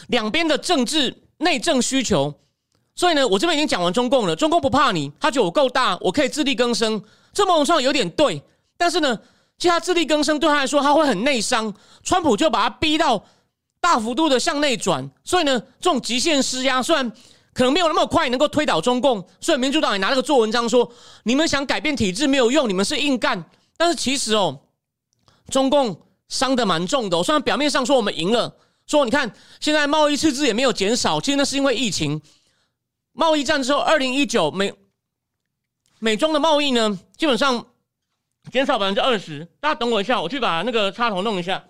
[0.08, 2.34] 两边的政治内政需求，
[2.96, 4.36] 所以呢，我这边已经讲完中共了。
[4.36, 7.02] 中共不怕你，他觉得我够大，我可以自力更生。
[7.32, 8.42] 这某种上有点对，
[8.76, 9.18] 但是呢，
[9.58, 11.74] 其实他自力更生对他来说，他会很内伤。
[12.04, 13.24] 川普就把他逼到
[13.80, 17.12] 大幅度的向内转，所以呢，这种极限施压，虽然
[17.54, 20.92] 可能没有那么快能够推倒中共，所以民主党也拿那个做文章说，
[21.24, 23.44] 你们想改变体制没有用，你们是硬干。
[23.78, 24.62] 但是其实哦，
[25.50, 27.22] 中共伤的蛮重的。
[27.24, 28.58] 虽然表面上说我们赢了。
[28.86, 32.22] 说，你看，现在贸易赤字也没有减少，其实那是因为疫情。
[33.14, 34.74] 贸易战之后，二零一九美
[36.00, 37.66] 美中的贸易呢，基本上
[38.52, 39.48] 减少百分之二十。
[39.62, 41.64] 大家等我一下，我去把那个插头弄一下。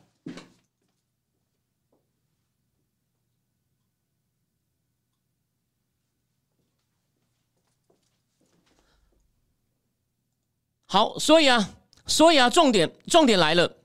[10.93, 11.71] 好，所以啊，
[12.05, 13.77] 所以啊，重点重点来了，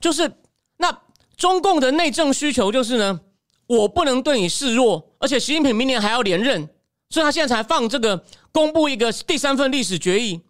[0.00, 0.32] 就是
[0.78, 0.98] 那。
[1.36, 3.20] 中共的内政需求就是呢，
[3.68, 6.68] 我不能对你示弱，而且习近平明年还要连任，
[7.08, 10.42] 所以他现在才放这个公布一个第三份历史决议，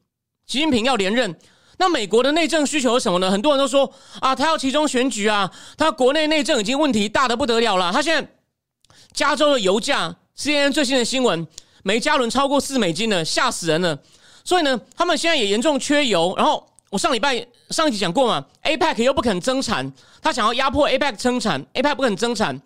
[0.46, 1.38] 习近平要连任。
[1.76, 3.30] 那美国的内政需求是什么呢？
[3.30, 7.92] 很多人都说啊，他要其中选举啊，他国内内政已经问题大的不得了了。
[7.92, 8.30] 他现在
[9.12, 11.46] 加州的油价，CNN 最新的新闻，
[11.84, 14.02] 每加仑超过四美金了，吓死人了。
[14.44, 16.66] 所以呢，他们现在也严重缺油，然后。
[16.90, 22.60] 我上礼拜上一集讲过嘛，APEC 又不肯增产，他想要压迫 APEC 增产，APEC 不肯增产。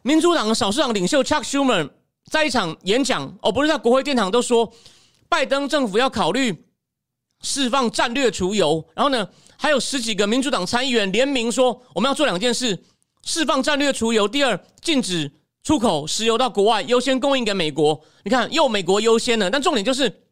[0.00, 1.90] 民主党的少数党领袖 Chuck Schumer
[2.30, 4.72] 在一场演讲，哦，不是在国会殿堂都说，
[5.28, 6.64] 拜登政府要考虑
[7.42, 12.82] 释放战略储油，然后呢，还有十几个民主党参议员联名说，我们要做两件事：
[13.24, 15.30] 释放战略储油，第二，禁止
[15.62, 18.00] 出口石油到国外，优先供应给美国。
[18.24, 20.24] 你看，又美国优先了，但重点就是。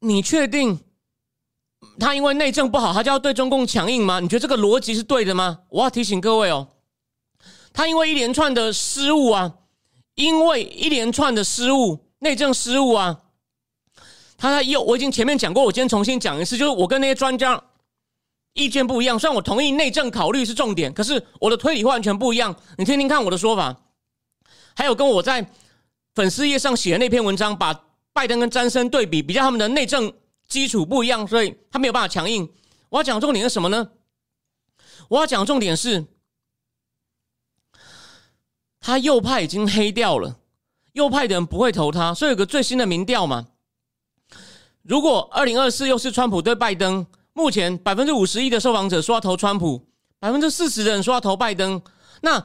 [0.00, 0.78] 你确定
[1.98, 4.20] 他因为内政不好，他就要对中共强硬吗？
[4.20, 5.60] 你觉得这个逻辑是对的吗？
[5.70, 6.68] 我要提醒各位哦，
[7.72, 9.54] 他因为一连串的失误啊，
[10.14, 13.22] 因为一连串的失误，内政失误啊，
[14.36, 17.60] 他在又，我已经前面讲过，我今天重新讲一次，就是我跟那些专家
[18.56, 19.18] 意见不一样。
[19.18, 22.56] 虽然我同意内政考虑是重点，可是我的推理完全不一样。
[22.78, 23.82] 你听听看我的说法，
[24.74, 25.48] 还有跟我在
[26.14, 30.12] 粉丝页上写的那篇文章，把拜登跟詹森对比，比较他们的内政
[30.48, 32.50] 基础不一样，所以他没有办法强硬。
[32.88, 33.90] 我要讲重点是什么呢？
[35.08, 36.06] 我要讲重点是，
[38.80, 40.38] 他右派已经黑掉了，
[40.92, 43.48] 右派的人不会投他，所以有个最新的民调嘛。
[44.82, 49.86] 如果二零二四又是川普对拜登，目前百分之五十一的受访者说要投川普，
[50.18, 51.82] 百分之四十的人说要投拜登，
[52.22, 52.42] 那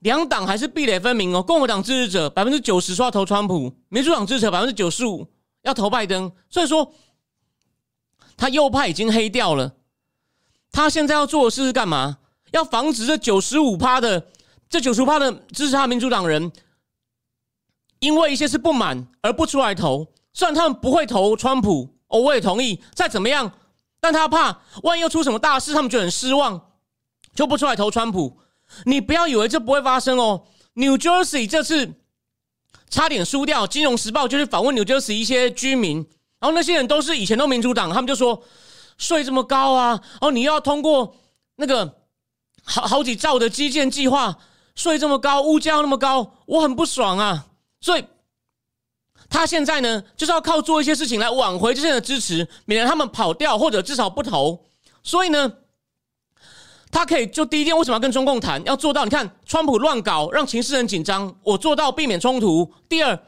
[0.00, 1.40] 两党还是壁垒分明哦。
[1.40, 5.28] 共和党支持者百分之九十说要投川普，民主党支持者百分之九十五
[5.62, 6.92] 要投拜登，所以说
[8.36, 9.76] 他右派已经黑掉了。
[10.72, 12.18] 他现在要做的事是干嘛？
[12.50, 14.26] 要防止这九十五趴的
[14.68, 16.50] 这九十五趴的支持他民主党人，
[18.00, 20.08] 因为一些是不满而不出来投。
[20.32, 22.82] 虽然他们不会投川普，哦，我也同意。
[22.92, 23.52] 再怎么样，
[24.02, 26.60] 但他怕万一又出什么大事，他们就很失望，
[27.36, 28.36] 就不出来投川普。
[28.84, 30.42] 你不要以为这不会发生哦。
[30.74, 31.94] New Jersey 这次
[32.90, 35.98] 差点输掉，《金融时报》就去访问 New Jersey 一些居民，
[36.40, 38.42] 然后那些人都是以前都民主党，他们就说
[38.98, 41.14] 税这么高啊，哦，你要通过
[41.54, 42.00] 那个
[42.64, 44.36] 好好几兆的基建计划，
[44.74, 47.46] 税这么高，物价那么高，我很不爽啊，
[47.80, 48.04] 所以。
[49.32, 54.62] 他现在呢，就是要靠做一些事情来挽回这些的支持，免得他们跑掉或者至少不投。
[55.02, 55.50] 所以呢，
[56.90, 58.62] 他可以就第一件为什么要跟中共谈？
[58.64, 62.70] 要做到，你看川普乱搞，让情势很紧张，我做到避免冲突。
[62.90, 63.18] 第二，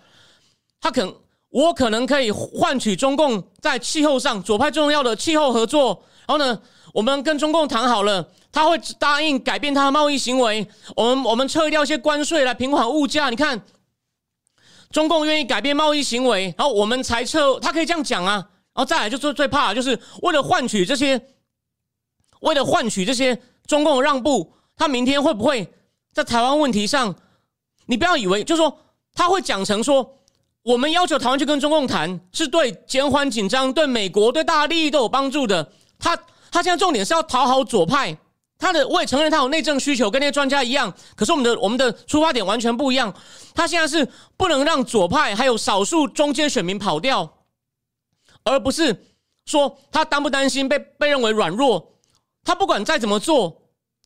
[0.78, 1.14] 他可能
[1.48, 6.04] 我可能可以换取中共在气候上左派重要的气候合作。
[6.26, 6.60] 然后呢，
[6.92, 10.68] 我们跟中共谈好了，他会答应改变他的贸易行为。
[10.94, 13.30] 我们我们撤掉一些关税来平缓物价。
[13.30, 13.60] 你看。
[14.94, 17.58] 中共愿意改变贸易行为，然后我们才撤。
[17.58, 18.34] 他可以这样讲啊，
[18.72, 21.20] 然后再来就是最怕，就是为了换取这些，
[22.42, 25.68] 为了换取这些中共让步，他明天会不会
[26.12, 27.12] 在台湾问题上？
[27.86, 28.78] 你不要以为，就是说
[29.14, 30.20] 他会讲成说，
[30.62, 35.72] 我们要求台湾去跟中共谈，是对减缓紧张、对美国、对大家利益都有帮助的。
[35.98, 36.16] 他
[36.52, 38.16] 他现在重点是要讨好左派。
[38.56, 40.94] 他的我也承认他有内政需求，跟那些专家一样。
[41.16, 43.12] 可是我们的我们的出发点完全不一样。
[43.52, 47.38] 他现在是不能让左派还有少数中间选民跑掉，
[48.44, 49.06] 而不是
[49.44, 51.94] 说他担不担心被被认为软弱。
[52.44, 53.62] 他不管再怎么做，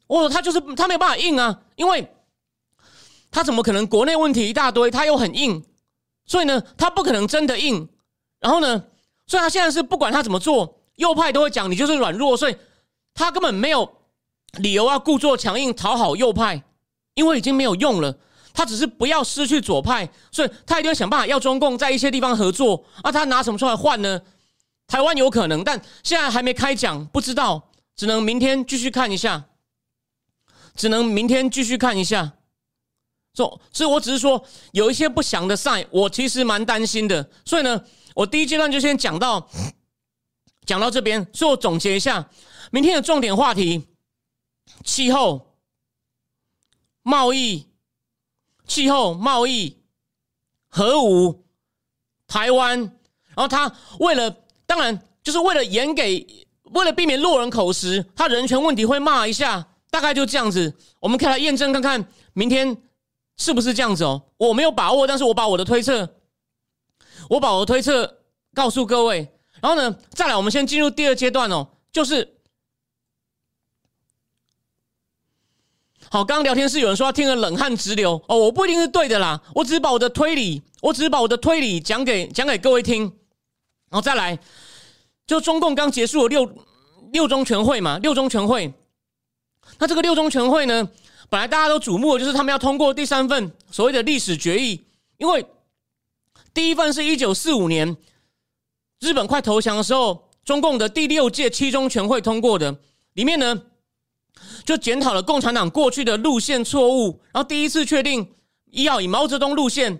[0.07, 2.11] 哦他就是他没有办法硬啊，因为
[3.31, 5.63] 他怎么可能国内问题一大堆，他又很硬，
[6.25, 7.89] 所以呢，他不可能真的硬。
[8.41, 8.85] 然后呢，
[9.27, 12.57] 所以他现在是不管他怎么做，右派都会讲你就是软弱，所以
[13.13, 13.98] 他根本没有。
[14.59, 16.62] 理由要故作强硬讨好右派，
[17.14, 18.18] 因为已经没有用了。
[18.55, 22.85] 他只是不要失去左派，所以他一定要想办法要中共在一些地方合作。
[23.03, 24.21] 啊，他拿什么出来换呢？
[24.88, 29.44] 台湾有可能，但现在还没开讲，不知道，只能明天继续看一下。
[30.75, 32.33] 只能明天继续看一下。
[33.35, 37.31] 所所以，我只是说有一些不祥的赛，我其实蛮担心的。
[37.44, 37.81] 所以呢，
[38.14, 39.49] 我第一阶段就先讲到
[40.66, 41.25] 讲到这边。
[41.33, 42.29] 所以我总结一下
[42.73, 43.87] 明天的重点话题。
[44.85, 45.54] 气候、
[47.02, 47.66] 贸易、
[48.66, 49.76] 气候、贸易、
[50.68, 51.44] 核武、
[52.26, 54.31] 台湾，然后他为了，
[54.66, 60.74] 当然就是为了演给，为了避免落人口实，他人权问题会骂一下，大概就这样子。
[61.00, 62.76] 我们可以来验证看看，明天
[63.37, 64.22] 是不是这样子哦？
[64.37, 66.16] 我没有把握，但是我把我的推测，
[67.28, 68.22] 我把我的推测
[68.54, 69.33] 告诉各位。
[69.61, 72.38] 然后呢，再来，我们先进入第二阶段哦，就是。
[76.11, 78.12] 好，刚刚聊天室有人说他听了冷汗直流。
[78.29, 83.12] 哦，我不一定是对的啦，我只是把我的推理，我只是把我的推理讲给讲给各位听，然
[83.90, 84.38] 后再来，
[85.27, 86.51] 就中共刚结束了六
[87.12, 88.73] 六中全会嘛，六中全会，
[89.79, 90.88] 那这个六中全会呢，
[91.29, 94.83] 本来大家都瞩目的就是他们要通过第三份所谓的历史决议，
[95.18, 95.44] 因为
[96.55, 97.94] 第一份是一九四五年
[99.01, 102.75] 日本快投降的时候，中共的第六届七中全会通过的，
[103.12, 103.61] 里面呢。
[104.64, 108.35] 就检讨了共产党过去的路线错误，然后第一次确定
[108.72, 109.98] 要以毛泽东路线、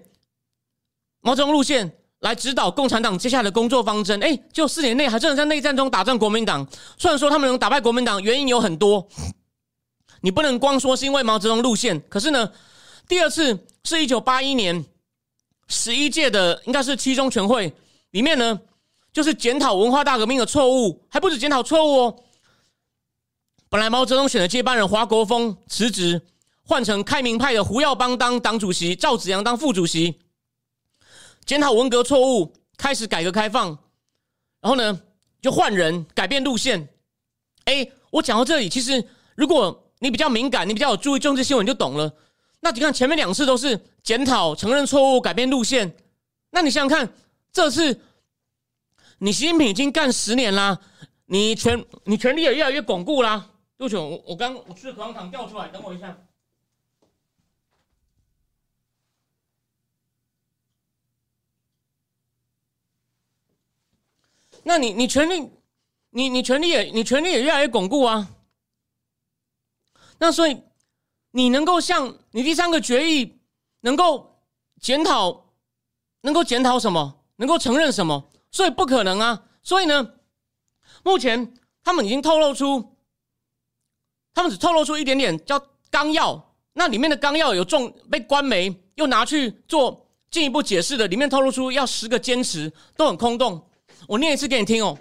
[1.21, 4.23] 毛泽东路线来指导共产党接下来的工作方针。
[4.23, 6.67] 哎，就四年内还真的在内战中打战国民党。
[6.99, 9.09] 虽然说他们能打败国民党，原因有很多，
[10.21, 12.01] 你不能光说是因为毛泽东路线。
[12.09, 12.53] 可是呢，
[13.09, 14.85] 第二次是一九八一年
[15.69, 17.73] 十一届的，应该是七中全会
[18.11, 18.61] 里面呢，
[19.13, 22.17] 就是检讨文化大革命的错误，还不止检讨错误哦。
[23.71, 26.23] 本来毛泽东选的接班人华国锋辞职，
[26.63, 30.19] 换成开明派的胡耀邦当党主席，赵紫阳当副主席，
[31.45, 33.79] 检讨文革错误，开始改革开放。
[34.61, 35.01] 然后呢
[35.43, 36.89] 就换人改变路线。
[37.67, 42.11] 哎，我讲到这里，其实如果你比较敏感，你比较有注意政治新闻，就懂了。
[42.61, 45.95] 那你看前面两次都是检讨、承认错误、改变路线，
[46.51, 47.13] 那你想想看，
[47.53, 48.01] 这次
[49.19, 50.81] 你习近平已经干十年啦，
[51.27, 53.51] 你权你权力也越来越巩固啦。
[53.79, 56.19] 对不起，我我刚我吃的口香糖掉出来，等我一下。
[64.65, 65.49] 那你你权力，
[66.11, 68.29] 你你权力也你权力也越来越巩固啊。
[70.19, 70.61] 那所以
[71.31, 73.41] 你能够向你第三个决议
[73.83, 74.43] 能够
[74.81, 75.53] 检讨，
[76.23, 77.25] 能够检讨什么？
[77.37, 78.29] 能够承认什么？
[78.51, 79.49] 所以不可能啊。
[79.63, 80.15] 所以呢，
[81.05, 82.98] 目前他们已经透露出。
[84.39, 93.61] 他们只透露出一点点叫纲要，那里面的纲要有重被官媒又拿去做进一步解释的，里面透露出要十个坚持都很空洞。
[94.07, 94.97] 我念一次给你听哦。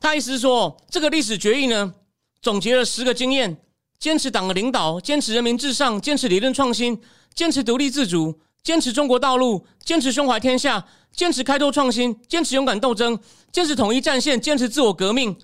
[0.00, 1.94] 他意思是说，这个历史决议呢，
[2.42, 3.56] 总结了十个经验：
[4.00, 7.00] 坚持党的领导，坚持人民至上，坚持理论创新，
[7.36, 13.16] 坚持独立自主，坚持中国道路，坚持胸怀天下，坚持开拓创新，坚持勇敢斗争，
[13.52, 15.36] 坚持统一战线，坚持自我革命。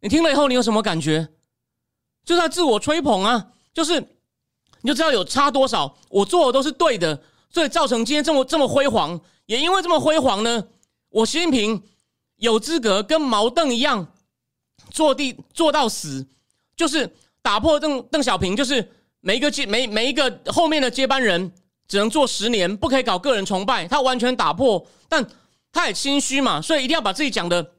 [0.00, 1.28] 你听了以后，你有什么感觉？
[2.24, 4.00] 就是自我吹捧啊，就是
[4.80, 9.20] 你就知道有差多少，我做的都是对的，所以造成今天这么这么辉煌。
[9.46, 10.64] 也因为这么辉煌呢，
[11.10, 11.82] 我习近平
[12.36, 14.06] 有资格跟毛邓一样
[14.90, 16.26] 坐地坐到死，
[16.76, 21.52] 就是打破邓邓小平，就是每一个接每每一个后面的接班人
[21.86, 24.86] 只能做十年，不可以搞个人崇拜，他完全打破。
[25.10, 25.26] 但
[25.70, 27.72] 他也心虚嘛，所以一定要把自己讲的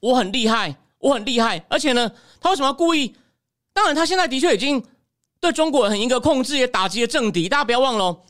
[0.00, 1.64] 我很厉害，我很厉害。
[1.70, 3.16] 而且呢，他为什么要故意？
[3.72, 4.84] 当然，他现在的确已经
[5.40, 7.48] 对中国很严格控制，也打击了政敌。
[7.48, 8.22] 大家不要忘了，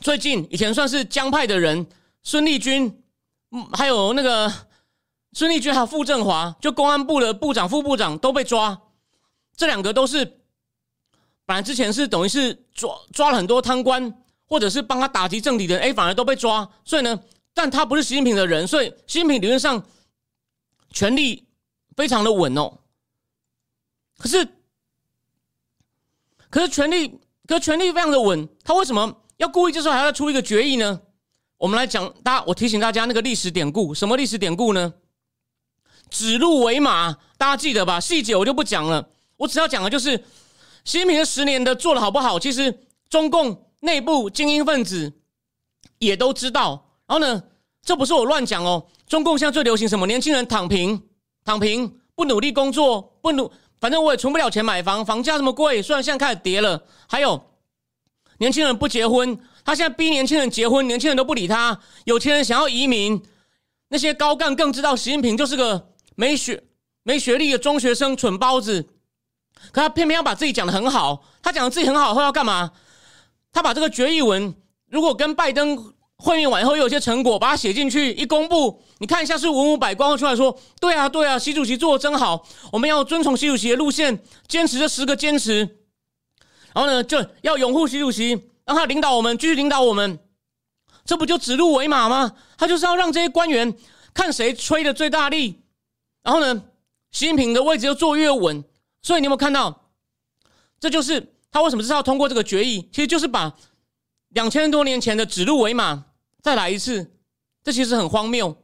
[0.00, 1.86] 最近以前算是江派的人，
[2.22, 3.02] 孙立军，
[3.72, 4.52] 还有那个
[5.32, 8.78] 孙立军，还有傅政华，就公安部的部长、副部长都被抓。
[9.56, 10.24] 这两个都是
[11.46, 14.12] 本来之前是等于是抓抓了很多贪官，
[14.46, 16.68] 或者是帮他打击政敌的人，哎，反而都被抓。
[16.84, 17.18] 所以呢，
[17.54, 19.82] 但他不是习近平的人，所以习近平理论上
[20.90, 21.46] 权力
[21.96, 22.78] 非常的稳哦。
[24.18, 24.48] 可是，
[26.48, 31.00] 可是权力，可是权力非常的稳，他为什么要故意这时候还要出一个决议呢？
[31.58, 34.94] 我们来讲，大家，我提醒大家那个历史典故，什么历史典故呢？
[36.08, 38.00] 指鹿为马，大家记得吧？
[38.00, 40.16] 细节我就不讲了，我只要讲的就是
[40.84, 42.38] 习近平十年的做的好不好？
[42.38, 45.12] 其实中共内部精英分子
[45.98, 46.90] 也都知道。
[47.06, 47.42] 然后呢，
[47.82, 48.86] 这不是我乱讲哦。
[49.06, 50.06] 中共现在最流行什么？
[50.06, 51.08] 年轻人躺平，
[51.44, 53.50] 躺平，不努力工作，不努。
[53.86, 55.80] 反正我也存不了钱买房，房价这么贵。
[55.80, 57.40] 虽然现在开始跌了，还有
[58.38, 61.78] 年轻人不结婚，他现在逼年轻人结婚，年轻人都不理他。
[62.02, 63.22] 有钱人想要移民，
[63.90, 66.64] 那些高干更知道习近平就是个没学
[67.04, 68.82] 没学历的中学生蠢包子。
[69.70, 72.72] 可他偏偏要把自己讲的很好，他讲的自己很好后要干嘛？
[73.52, 74.52] 他把这个决议文
[74.88, 75.94] 如果跟拜登。
[76.18, 85.58] 会面完以后，又有些成果，把它写进去，一公布，你看一下，是文武百官出来说：“对啊，对啊，习主席做的真好，我们要遵从习主席的路线，坚持这十个坚持。”
[86.74, 88.30] 然后呢，就要拥护习主席，
[88.64, 90.18] 让他领导我们，继续领导我们。
[91.04, 92.32] 这不就指鹿为马吗？
[92.56, 93.76] 他就是要让这些官员
[94.14, 95.62] 看谁吹的最大力。
[96.22, 96.62] 然后呢，
[97.12, 98.64] 习近平的位置又坐越稳。
[99.02, 99.90] 所以你有没有看到？
[100.80, 103.54] 这就是他为什么是要通过这个决议，其实就是把。
[104.36, 106.04] 两千多年前的指鹿为马，
[106.42, 107.10] 再来一次，
[107.64, 108.54] 这其实很荒谬。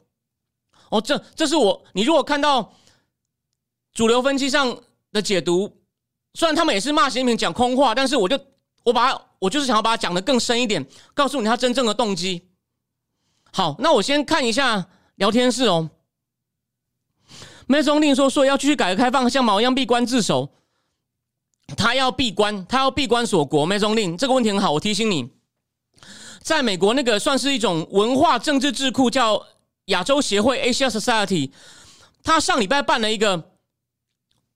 [0.90, 2.74] 哦，这这是我你如果看到
[3.94, 4.78] 主流分析上
[5.12, 5.80] 的解读，
[6.34, 8.38] 虽然他们也是骂习近平讲空话，但是我就
[8.84, 12.50] 我把我就是想要把它讲的更深一点，告诉你他真正的动机。
[13.50, 15.88] 好，那我先看一下聊天室哦。
[17.66, 20.52] 梅松令说说要继续改革开放，像毛一样闭关自守，
[21.78, 23.64] 他要闭关，他要闭关锁国。
[23.64, 25.32] 梅松令这个问题很好，我提醒你。
[26.42, 29.46] 在美国，那个算是一种文化政治智库，叫
[29.86, 31.50] 亚洲协会 （Asia Society）。
[32.22, 33.50] 他上礼拜办了一个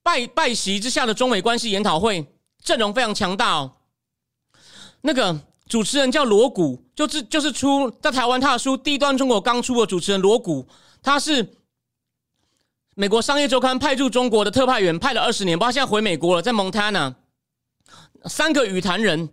[0.03, 2.27] 拜拜席之下的中美关系研讨会，
[2.63, 3.73] 阵容非常强大哦。
[5.03, 10.67] 那个主持人叫罗谷，就是就是出在台湾他的书《低端中国》刚出的主持人罗谷，
[11.03, 11.55] 他是
[12.95, 17.15] 美国商业周刊派驻中国的特派员，派了二十年，不过现在回美国了，在蒙塔纳。
[18.25, 19.29] 三个语坛人。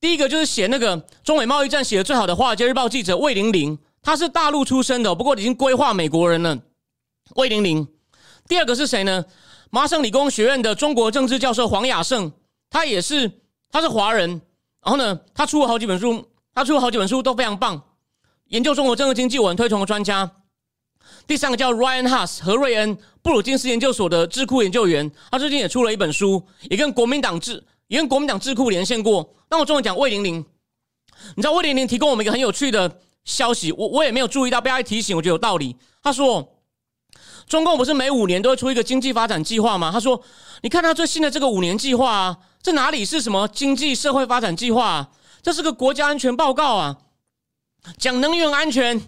[0.00, 6.58] 第一个就是写那个中美贸易战写的最好的《华尔街日报》记者魏玲玲，她是大陆出生的，不过已经规划美国人了。
[7.34, 7.86] 魏玲玲。
[8.46, 9.24] 第二个是谁呢？
[9.70, 12.32] 麻省理工学院的中国政治教授黄雅胜，
[12.70, 13.30] 他也是
[13.70, 14.40] 他是华人，
[14.82, 17.82] 然后呢，他出了好几本书，他出了好几本书都非常棒，
[18.46, 20.30] 研究中国政治经济我很推崇的专家。
[21.26, 29.34] 第三个叫 Ryan Haas 何瑞恩，布鲁金斯研究所的智库研究员，他最近也出了一本书，也跟国民党智也跟国民党智库连线过。
[29.50, 30.44] 那我终于讲魏玲玲，
[31.34, 35.76] 你知道魏玲玲提供我们一个很有趣的消息，我我也没有注意到，被他提醒，我觉得有道理。
[36.02, 36.54] 他说。
[37.48, 39.90] 中共不是每五年都会出一个经济发展计划吗？
[39.90, 40.22] 他说
[40.60, 44.86] ：“你看他最新的这个五年计划啊，这哪里是什么经济社会发展计划？
[44.86, 45.08] 啊
[45.42, 46.98] 这是个国家安全报告啊！
[47.96, 49.00] 讲能源安全，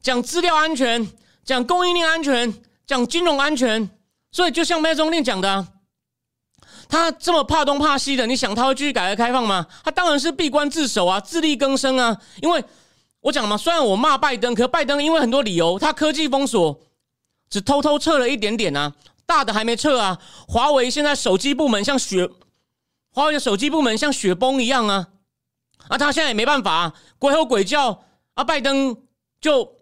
[0.00, 1.10] 讲资料安全，
[1.44, 2.54] 讲供应链安全，
[2.86, 3.90] 讲金融安全。
[4.30, 5.66] 所以就像麦中令讲的，
[6.88, 9.66] 他这么怕东怕西的，你想他会继续改革开放吗？
[9.84, 12.16] 他当然是闭关自守啊，自力更生啊。
[12.40, 12.64] 因为
[13.20, 16.80] 我讲嘛，虽然我骂拜登，可拜登因为很多理由，他科技封锁。”
[17.50, 18.92] 只偷偷撤了一点点啊，
[19.24, 20.18] 大的还没撤啊。
[20.46, 22.28] 华为现在手机部门像雪，
[23.10, 25.08] 华为的手机部门像雪崩一样啊。
[25.88, 28.02] 啊，他现在也没办法啊，鬼吼鬼叫
[28.34, 28.44] 啊。
[28.44, 28.94] 拜登
[29.40, 29.76] 就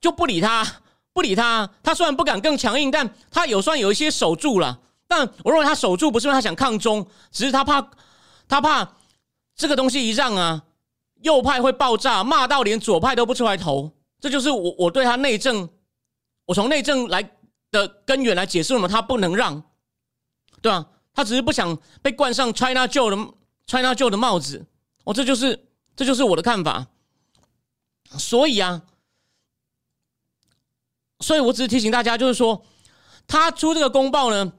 [0.00, 0.66] 就不理他，
[1.12, 1.68] 不理他。
[1.82, 4.78] 他虽然不敢更强硬，但他有算有一些守住了。
[5.06, 7.90] 但我认为他守住不是因为他想抗中，只是他怕
[8.48, 8.96] 他怕
[9.54, 10.64] 这个东西一让啊，
[11.22, 13.90] 右派会爆炸，骂到连左派都不出来投。
[14.20, 15.68] 这就是我我对他内政。
[16.48, 17.28] 我从内政来
[17.72, 19.60] 的根源来解释，为什么他不能让，
[20.62, 20.86] 对吧？
[21.12, 23.16] 他只是不想被冠上 China Joe 的
[23.66, 24.64] China Joe 的帽子。
[25.02, 26.86] 哦，这就是这就是我的看法。
[28.16, 28.80] 所以啊，
[31.18, 32.64] 所以我只是提醒大家，就是说，
[33.26, 34.52] 他出这个公报呢，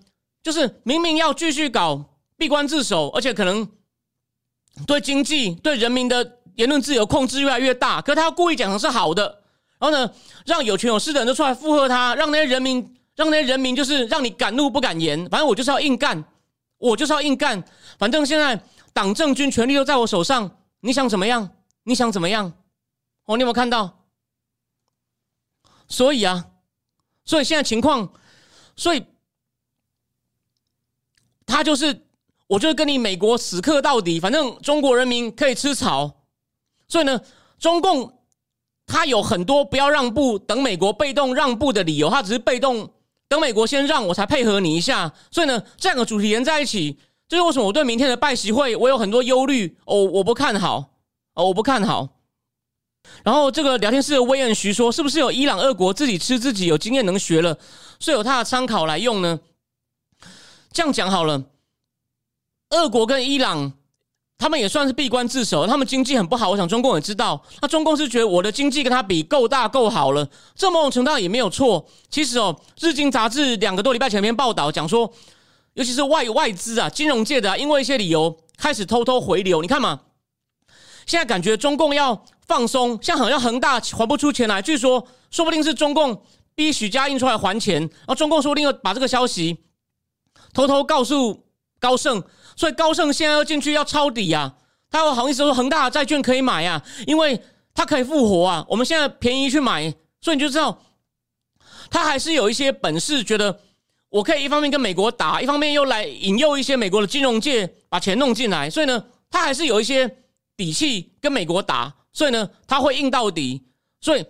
[0.47, 2.01] 就是明明要继续搞
[2.37, 3.69] 闭关自守，而且可能
[4.85, 9.25] 对经济、对人民的言论自由控制越来越大，可他故意讲成是好的。
[9.77, 10.09] 然后呢，
[10.45, 15.19] 让有权有势的人都出来附和他，让那些人民，让那些人民就是让你敢怒不敢言。
[15.27, 16.23] 反正我就是要硬干，
[16.77, 17.61] 我就是要硬干。
[17.99, 18.57] 反正现在
[18.93, 21.49] 党政军权力都在我手上，你想怎么样？
[21.83, 22.53] 你想怎么样？
[23.25, 24.05] 哦，你有没有看到？
[25.89, 26.45] 所以啊，
[27.25, 28.13] 所以现在情况，
[28.77, 29.03] 所以
[31.47, 32.03] 他就是，
[32.45, 34.19] 我就是跟你美国死磕到底。
[34.19, 36.11] 反正中国人民可以吃草。
[36.87, 37.19] 所以呢，
[37.57, 38.13] 中共。
[38.89, 42.89] 他有很多不要让步、等美国被动让步的理由，他只是被动
[43.27, 45.11] 等美国先让我才配合你一下。
[45.29, 50.85] 所以呢，这两个主题连在一起，这是为什么我对明天的拜习会我有很多忧虑哦，我不看好
[51.33, 52.07] 哦，我不看好。
[53.25, 57.57] 然后这个聊天室的威恩徐说，是不是有伊朗、俄国自己吃自己有经验能学了，
[57.99, 59.37] 所以有他的参考来用呢？
[60.77, 61.43] 这样讲好了，
[62.69, 63.73] 俄国跟伊朗。
[64.37, 66.51] 他们也算是闭关自守，他们经济很不好。
[66.51, 71.83] 我想中共也知道，那中共是觉得我的经济跟他比够大够好了，这某种程度也没有错。
[72.11, 72.55] 其实哦，
[72.87, 75.11] 《日经》杂志两个多礼拜前篇报道讲说，
[75.73, 79.63] 尤其是外外资啊，金融界的，因为一些理由开始偷偷回流。
[79.63, 80.01] 你看嘛，
[81.07, 86.21] 现在感觉中共要放松，像好像恒大还不出钱来，据说说不定是中共
[86.53, 89.57] 逼许家印出来还钱，然后中共说不定要把这个消息
[90.57, 91.43] 偷偷告诉
[91.79, 92.23] 高盛。
[92.55, 94.55] 所以高盛现在要进去要抄底呀，
[94.89, 97.39] 他有好意思说恒大的债券可以买呀，因为
[97.75, 98.65] 它可以复活啊。
[98.67, 100.81] 我们现在便宜去买，所以你就知道
[101.91, 103.59] 他还是有一些本事，觉得
[104.09, 108.67] 我可以一方面跟美国打，一方面又来引诱一些美国的金融界把钱弄进来。
[108.67, 110.17] 所以呢，他还是有一些
[110.55, 113.61] 底气跟美国打，所以呢，他会硬到底。
[114.01, 114.25] 所以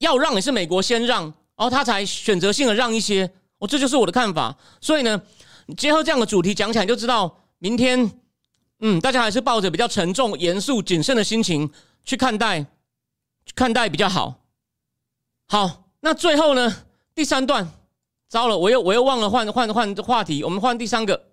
[0.00, 3.30] 要让也是美国先让，然后他才选择性的让一些。
[3.58, 4.56] 哦，这就是我的看法。
[4.80, 5.20] 所以呢，
[5.76, 7.36] 结合这样的主题讲起来，就知道。
[7.58, 8.10] 明天，
[8.78, 11.70] 嗯，大家还是抱着比较沉重、严肃、谨慎的心情
[12.04, 12.64] 去看待，
[13.54, 14.42] 看待比较好。
[15.46, 16.84] 好，那最后呢？
[17.14, 17.70] 第三段，
[18.28, 20.42] 糟了，我又我又忘了换换换话题。
[20.42, 21.26] 我们换第三个。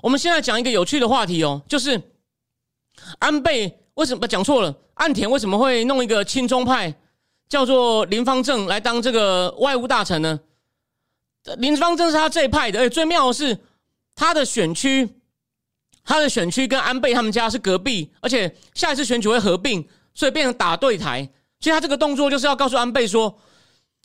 [0.00, 2.00] 我们现在讲一个有趣的话题哦，就是
[3.18, 4.72] 安倍为什么讲错了？
[4.94, 6.94] 岸田为什么会弄一个亲中派，
[7.48, 10.38] 叫做林方正来当这个外务大臣呢？
[11.58, 13.58] 林方正是他这一派的，而且最妙的是。
[14.16, 15.08] 他的选区，
[16.04, 19.84] 他的选区跟安倍他们家是隔壁，而且下一次选举会合并，
[20.14, 21.28] 所以变成打对台。
[21.58, 23.36] 其实他这个动作就是要告诉安倍说：“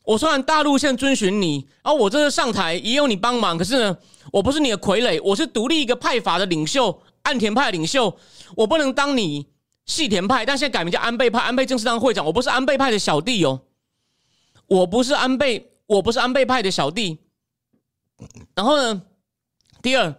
[0.03, 3.97] 我虽然大陆现在遵循你，然后我这次上台也有你帮忙，可是呢，
[4.31, 8.17] 我不是你的傀儡，我是独立一个派法的领袖，岸田派领袖，
[8.55, 9.45] 我不能当你
[9.85, 13.61] 细田派，但现在改名叫安倍派，安倍正式当会长，我不是安倍派的小弟哦，
[14.65, 17.19] 我不是安倍，我不是安倍派的小弟。
[18.55, 19.01] 然后呢？”
[19.81, 20.13] 第二，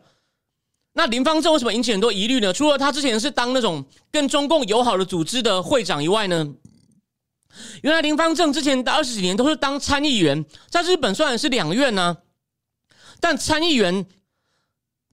[0.94, 2.52] 那林方正为什么引起很多疑虑呢？
[2.52, 6.54] 除了他之前是当那种跟中共友好的组织的会长以外呢，
[7.82, 12.16] 原来林方正之前的二十几年都是当参议员，在日本虽然是两院呢，
[13.20, 14.06] 但参议员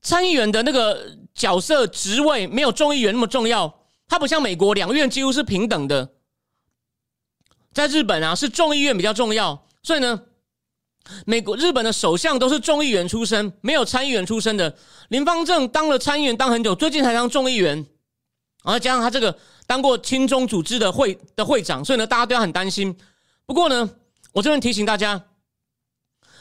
[0.00, 6.14] 参议员的那个角色职位没有众议员那么重要，他不像美国两院几乎是平等的。
[7.74, 10.22] 在日本啊，是众议院比较重要，所以呢，
[11.26, 14.76] 美国、日本的首相都是众议员出身，没有参议员出身的。
[15.08, 17.76] 林方正当了参议员当很久，最近才当众议员，
[18.64, 22.96] 然后加上他这个当过亲中组织的会的会长，所以呢，大家都要很担心。
[23.46, 23.88] 不过呢，
[24.32, 25.24] 我这边提醒大家，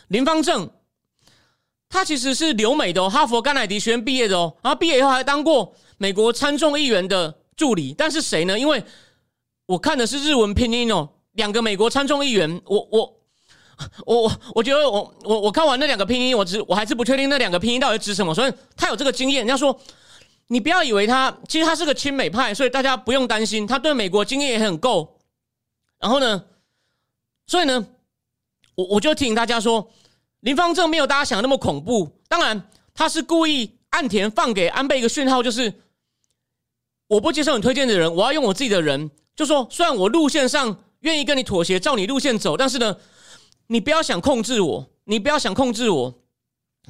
[0.09, 0.70] 林方正
[1.89, 7.95] 他其实是留美的哦，哈佛甘乃迪学院毕业的哦，然后毕业以后还当过美国参众议员的助理。
[7.97, 8.59] 但是谁呢？
[8.59, 8.84] 因为
[9.65, 13.16] 我看的是日文拼音哦，两个美国参众议员，我我
[14.05, 18.34] 我我我觉得我我我看完那两个拼音，我只我还是不确定那两个拼音到底指什么。
[18.34, 19.80] 所以他有这个经验，人家说
[20.47, 25.17] 你不要以为他其实他是个亲美派，所以大家不用担心，他对美国经验也很够。
[25.99, 26.43] 然后呢？
[27.47, 27.88] 所以呢，
[28.75, 29.89] 我我就提醒大家说，
[30.41, 32.09] 林方正没有大家想的那么恐怖。
[32.28, 35.73] 当然，他是故意岸田放给安倍一个讯号，就是
[37.07, 39.09] 我不接受你推荐的人，我要用我自己的人。
[39.36, 42.97] 就说虽然我路线上愿意跟你妥协，照你路线走，但是呢，
[43.68, 46.13] 你不要想控制我，你不要想控制我，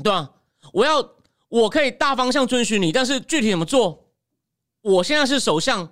[0.03, 0.31] 对吧？
[0.73, 1.07] 我要
[1.49, 4.07] 我可以大方向遵循你，但是具体怎么做，
[4.81, 5.83] 我现在是首相，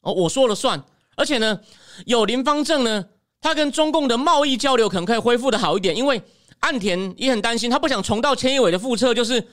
[0.00, 0.82] 哦，我说了算。
[1.16, 1.60] 而且呢，
[2.06, 3.06] 有林方正呢。
[3.44, 6.22] 他跟中共的贸易交流可能可以恢复的好一点，因为
[6.60, 9.12] 岸田也很担心，他不想重蹈千亿伟的覆辙。
[9.12, 9.44] 就是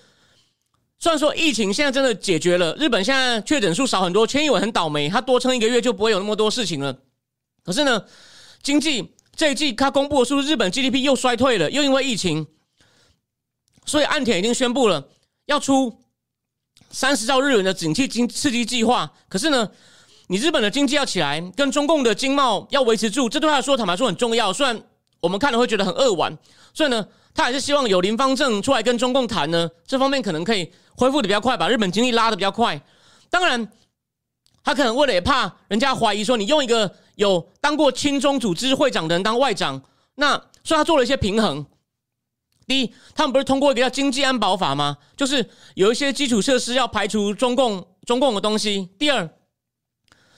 [0.99, 6.95] 虽然说疫情现在真的解决了，日本现在确诊数少很多，千亿伟很倒霉，他多撑一个月就不会有那么多事情了。
[7.63, 8.05] 可是呢，
[8.61, 12.45] 经济这一季他公布的数，日本 GDP 又衰退了，又因为疫情，
[13.85, 15.07] 所以岸田已经宣布了
[15.45, 15.97] 要出
[16.89, 19.09] 三十兆日元的景气经刺激计划。
[19.29, 19.71] 可是呢？
[20.27, 24.51] 你日本的经济要起来，跟中共的经贸要维持住，这对他来说坦白说很重要。
[24.51, 24.77] 虽然
[25.21, 26.37] 我们看了会觉得很扼腕，
[26.73, 32.79] 所以呢，他还是希望有林方正出来跟中共谈呢，这方面可能可以恢复的比较快，把日本经济拉的比较快。
[33.29, 33.71] 当然，
[34.65, 39.81] 他可能为了也怕人家怀疑说你用一个有当过亲中组织会长的人当外长，
[40.15, 41.65] 那所以他做了一些平衡。
[42.65, 44.97] 第一，他们不是通过一个叫经济安保法吗？
[45.17, 48.89] 就是有一些基础设施要排除中共中共的东西。
[48.97, 49.29] 第二。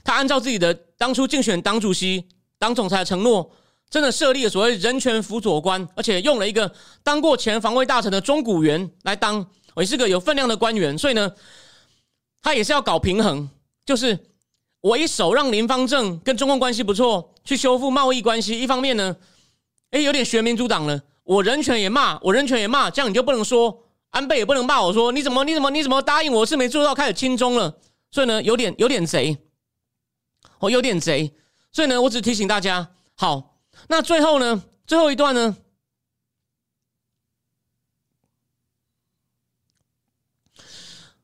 [0.03, 2.27] 他按照自己的当初竞选党主席、
[2.57, 3.51] 党总裁的承诺，
[3.87, 6.73] 真的设立了所谓人权辅佐官，而且用了一个
[7.03, 10.97] 当过前防卫大臣的中谷元来当，也是个有分量的官员。
[10.97, 11.31] 所以呢，
[12.41, 13.47] 他也是要搞平衡，
[13.85, 14.17] 就是
[14.81, 19.15] 我一手让林方正跟中共关系不错，去修复贸易关系；一方面呢，
[19.91, 27.77] 哎，有点学民主党了，我人权也骂，我人权也骂，这样你就不能说安倍也不能骂我说你怎么你怎么你怎么答应我是没做到，开始亲中了。
[28.09, 29.37] 所以呢，有点有点贼。
[30.59, 31.33] 我有点贼，
[31.71, 32.89] 所以呢，我只提醒大家。
[33.15, 33.57] 好，
[33.87, 35.55] 那最后呢，最后一段呢，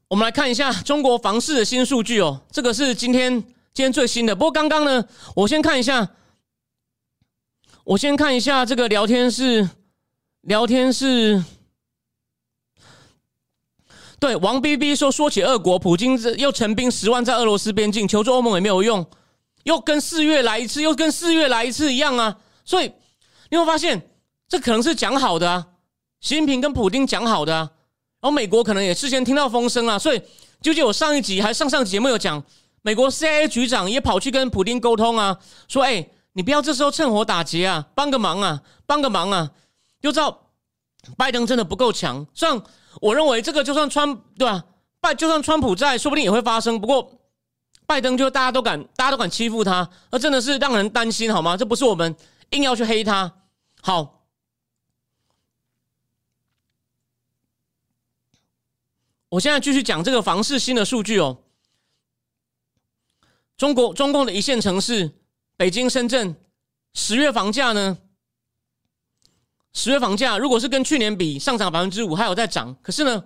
[0.10, 2.42] 我们来看一下中国房市的新数据哦。
[2.50, 3.42] 这个是今天
[3.74, 4.34] 今天最新的。
[4.34, 5.06] 不过刚刚呢，
[5.36, 6.08] 我先看一下，
[7.84, 9.70] 我先看一下这个聊天室，
[10.42, 11.44] 聊天室。
[14.20, 19.06] 对，王 B B 说，说起俄国，普京又成兵十万在俄罗斯边境，求助欧盟也没有用。
[19.64, 22.38] 又跟四月来一次，又跟四月来一次一样啊！
[22.64, 22.92] 所以
[23.52, 24.10] 你会发现，
[24.48, 25.68] 这可能是讲好的啊。
[26.22, 27.72] 习近平跟普京讲好的啊，
[28.20, 29.98] 然后美国可能也事先听到风声啊。
[29.98, 30.22] 所以，
[30.62, 32.44] 究竟我上一集还上上节目有讲，
[32.82, 35.38] 美国 CIA 局长也跑去跟普京沟通啊，
[35.68, 39.52] 说：“哎，你不要这时候趁火打劫啊，帮个忙啊，帮个忙啊！”
[40.02, 40.52] 就知道
[41.18, 42.26] 拜登真的不够强。
[42.34, 42.62] 虽然
[43.02, 44.64] 我认为这个就算川对吧，
[45.00, 46.80] 拜就算川普在，说不定也会发生。
[46.80, 47.12] 不过。
[47.90, 51.56] 拜登就大家都敢，大家都敢欺负他，那真的是让人担心，好吗？
[51.56, 52.14] 这不是我们
[52.50, 53.32] 硬要去黑他。
[53.82, 54.17] 好，
[59.30, 61.38] 我现在继续讲这个房市新的数据哦。
[63.58, 65.12] 中国中共的一线城市
[65.58, 66.36] 北京、深圳，
[66.94, 67.98] 十月房价呢？
[69.74, 73.24] 十月房价如果是跟去年比上涨百分之五，还有在涨，可是呢？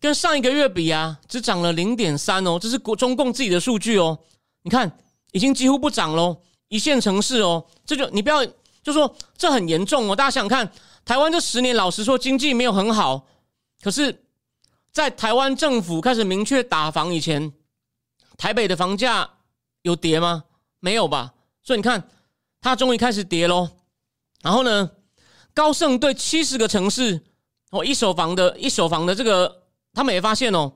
[0.00, 4.18] 跟上一个月比啊，只涨了零点三哦，这是国中共自己的数据哦。
[4.62, 4.90] 你看，
[5.32, 6.42] 已经几乎不涨喽。
[6.68, 8.44] 一线城市哦，这就你不要
[8.82, 10.16] 就说这很严重哦。
[10.16, 10.72] 大家想看，
[11.04, 13.28] 台湾这十年老实说经济没有很好，
[13.80, 14.24] 可是，
[14.92, 17.52] 在台湾政府开始明确打房以前，
[18.36, 19.28] 台北的房价
[19.82, 20.44] 有跌吗？
[20.78, 21.32] 没有吧。
[21.62, 22.08] 所以你看，
[22.60, 23.68] 它终于开始跌喽。
[24.42, 24.90] 然后呢，
[25.54, 27.22] 高盛对七十个城市
[27.70, 29.60] 哦一手房的一手房的这个。
[29.94, 30.72] 他们也发现哦，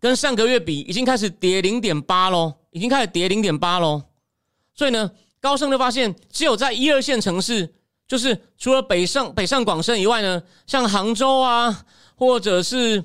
[0.00, 4.02] 跟上个月比，已经开始跌零点八喽，已经开始跌零点八喽。
[4.74, 7.74] 所以呢，高盛就发现，只有在一二线城市，
[8.06, 11.86] 就是除了北上北上广深以外呢，像杭州啊，
[12.18, 13.04] 或者是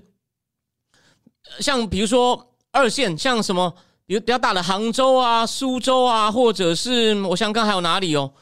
[1.59, 3.71] 像比如说二线，像什么
[4.07, 8.33] 比如比较大的杭州啊、苏州啊，或者是我想看还有哪里哦，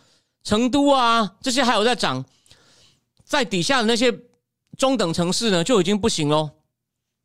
[0.46, 2.24] 成都啊这些还有在涨，
[3.26, 4.18] 在底下的那些
[4.78, 6.50] 中等城市呢就已经不行喽。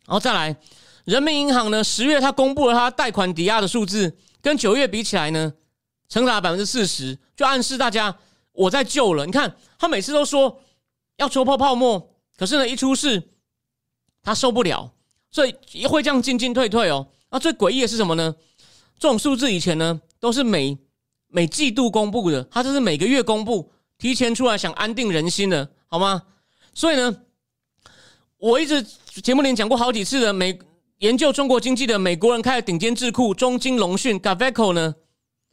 [0.06, 0.56] 然后再来，
[1.04, 5.52] 人民银行呢十月它公布了它贷款抵押的数字，跟九月比起来呢，
[6.08, 8.16] 成长了百分之四十，就暗示大家
[8.50, 9.24] 我在救了。
[9.24, 10.60] 你看他每次都说
[11.16, 13.22] 要戳破泡沫，可是呢一出事
[14.26, 14.92] 他受不了，
[15.30, 17.06] 所以也会这样进进退退哦。
[17.30, 18.34] 那最诡异的是什么呢？
[18.98, 20.76] 这种数字以前呢都是每
[21.28, 26.24] 每季度公布的，他这是每个月公布，提前出来想安定人心的，好吗？
[26.74, 27.16] 所以呢，
[28.38, 28.82] 我一直
[29.22, 30.58] 节目里讲过好几次的，美
[30.98, 34.96] 研究中国经济的美国人开的顶尖智库中金龙讯 Gaveco 呢，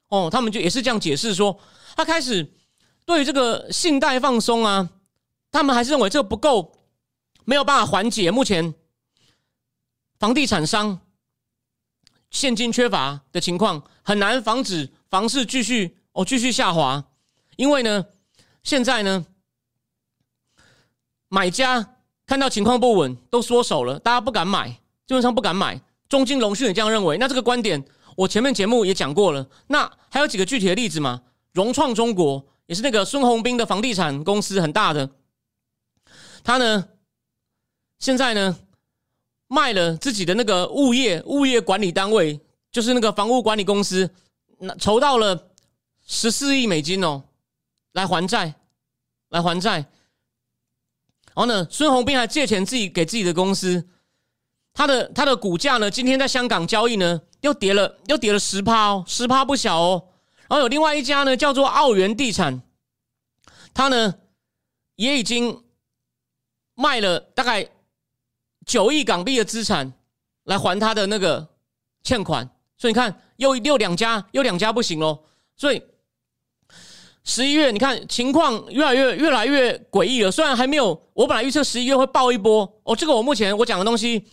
[0.07, 1.59] 哦，他们就也是这样解释说，
[1.95, 2.51] 他开始
[3.05, 4.89] 对于这个信贷放松啊，
[5.51, 6.71] 他们还是认为这个不够，
[7.45, 8.73] 没有办法缓解目前
[10.19, 10.99] 房地产商。
[12.29, 17.05] 现金缺乏的情况很难防止房市继续哦继续下滑，
[17.57, 18.03] 因为呢，
[18.63, 19.23] 现在呢，
[21.27, 24.67] 买家看到情况不稳都缩手了，大家不敢买，
[25.05, 25.79] 基本上不敢买。
[26.09, 27.19] 中金龙讯也这样认为。
[27.19, 27.85] 那这个观点
[28.15, 29.47] 我前面节目也讲过了。
[29.67, 31.21] 那还有几个具体的例子吗？
[31.51, 35.07] 融创中国也是那个孙宏斌的房地产公司，很大的，
[36.43, 36.87] 他呢
[38.03, 38.59] 现在呢。
[39.49, 42.39] 卖了自己的那个物业物业管理单位，
[42.71, 44.09] 就是那个房屋管理公司，
[44.57, 45.51] 那筹到了
[46.07, 47.23] 十四亿美金哦，
[47.91, 48.55] 来还债，
[49.29, 49.75] 来还债。
[49.75, 53.87] 然后呢，孙宏斌还借钱自己给自己的公司，
[54.73, 60.09] 他的他的股价呢，今天在香港交易呢，又跌了又跌了十趴哦，十趴不小哦。
[60.49, 62.63] 然后有另外一家呢，叫做澳元地产，
[63.71, 64.15] 他呢
[64.95, 65.63] 也已经
[66.73, 67.69] 卖了大概。
[68.65, 69.93] 九亿港币的资产
[70.45, 71.47] 来还他的那个
[72.03, 75.19] 欠款，所以你看又又两家又两家不行喽。
[75.55, 75.81] 所以
[77.23, 80.31] 十一月你看情况越来越越来越诡异了。
[80.31, 82.95] 虽然还没有，我本来预测十一月会爆一波哦。
[82.95, 84.23] 这个我目前我讲的东西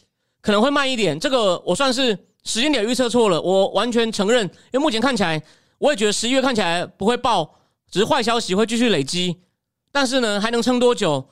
[0.41, 4.45] 可能会慢一点，这个我算是时间点预测错了，我完全承认。
[4.73, 5.41] 因为目前看起来，
[5.79, 7.59] 我也觉得十一月看起来不会爆，
[7.91, 9.41] 只是坏消息会继续累积。
[9.93, 11.29] 但是呢，还能撑多久？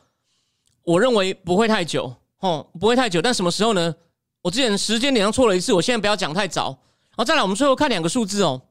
[0.84, 2.14] 我认为不会太久。
[2.40, 3.94] 哦，不会太久，但什么时候呢？
[4.42, 6.66] 我之前时间点上错了一次，我现在不要讲太早。
[7.10, 8.62] 然后再来，我们最后看两个数字哦。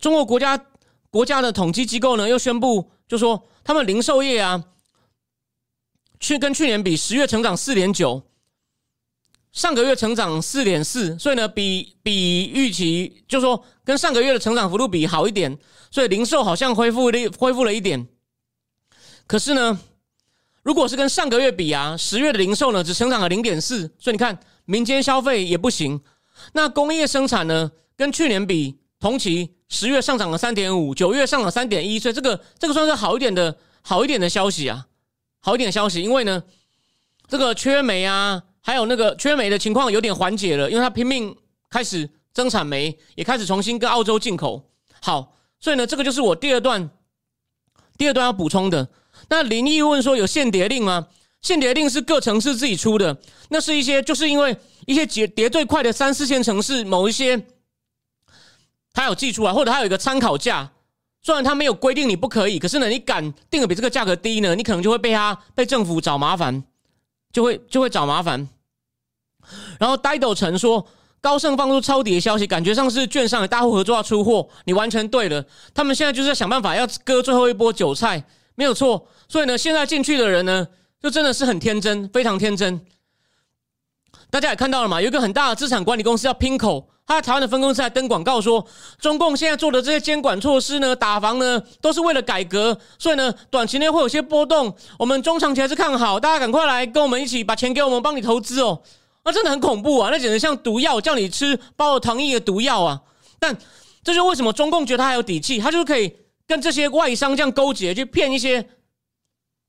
[0.00, 0.58] 中国国家
[1.10, 4.64] 国家的统计机构呢，又宣布，就说他们零售业啊，
[6.18, 8.22] 去跟去年比，十月成长四点九，
[9.52, 15.58] 上个月成长四点四，所以呢，比比预期，就说跟上个月的成长幅度比好一点，
[15.90, 18.08] 所以零售好像恢复了恢复了一点。
[19.26, 19.78] 可是呢？
[20.64, 26.00] 如果是跟上个月比啊，十月的零售呢只成长了零点四，所以你看民间消费也不行。
[26.54, 34.86] 那工业生产呢，跟去年比，同期十月上涨了三点五，九月上涨三点一，所以这个这个算是好一点的好一点的消息啊，
[35.40, 36.00] 好一点的消息。
[36.00, 36.42] 因为呢，
[37.28, 41.36] 这个缺煤啊，还有那个缺煤的情况有点缓解了，因为它拼命
[41.68, 44.70] 开始增产煤，也开始重新跟澳洲进口。
[45.02, 46.88] 好，所以呢，这个就是我第二段
[47.98, 48.88] 第二段要补充的。
[49.28, 51.06] 那林毅问说：“有限跌令吗？
[51.42, 53.16] 限跌令是各城市自己出的，
[53.50, 54.56] 那是一些就是因为
[54.86, 57.44] 一些跌跌最快的三四线城市，某一些
[58.94, 60.70] 他有寄出来，或者他有一个参考价。
[61.22, 66.62] 虽然他没有规定你不可以，可是呢，你敢定的比这个价格低呢，你可能就会被他被政府找麻烦，
[67.32, 68.48] 就会就会找麻烦。
[69.78, 70.86] 然后呆斗城说，
[71.20, 75.44] 高盛放出抄底的消息，感觉上是券商的大户合作要出货，你完全对了。
[75.74, 78.24] 他们现在就是在想办法要割最后一波韭菜。”
[78.56, 80.66] 没有错，所以呢，现在进去的人呢，
[81.02, 82.80] 就真的是很天真，非常天真。
[84.30, 88.64] 大家也看到了嘛，有一个很大的资产管理公司叫拼口，他在台湾的分公司还登广告说，
[88.98, 98.82] 中共现在做的这些监管措施呢，打房呢，都是为了改革，所以呢，短期内会有些波动，我们中长期还是看好，大家赶快来跟我们一起把钱给我们，帮你投资哦。
[99.24, 103.00] 那真的很恐怖啊，那简直像毒药，叫你吃包了糖衣的毒药啊。
[103.38, 103.56] 但
[104.02, 106.14] 这就为什么中共觉得他还有底气，他就可以。
[106.46, 108.68] 跟这些外商这样勾结，去骗一些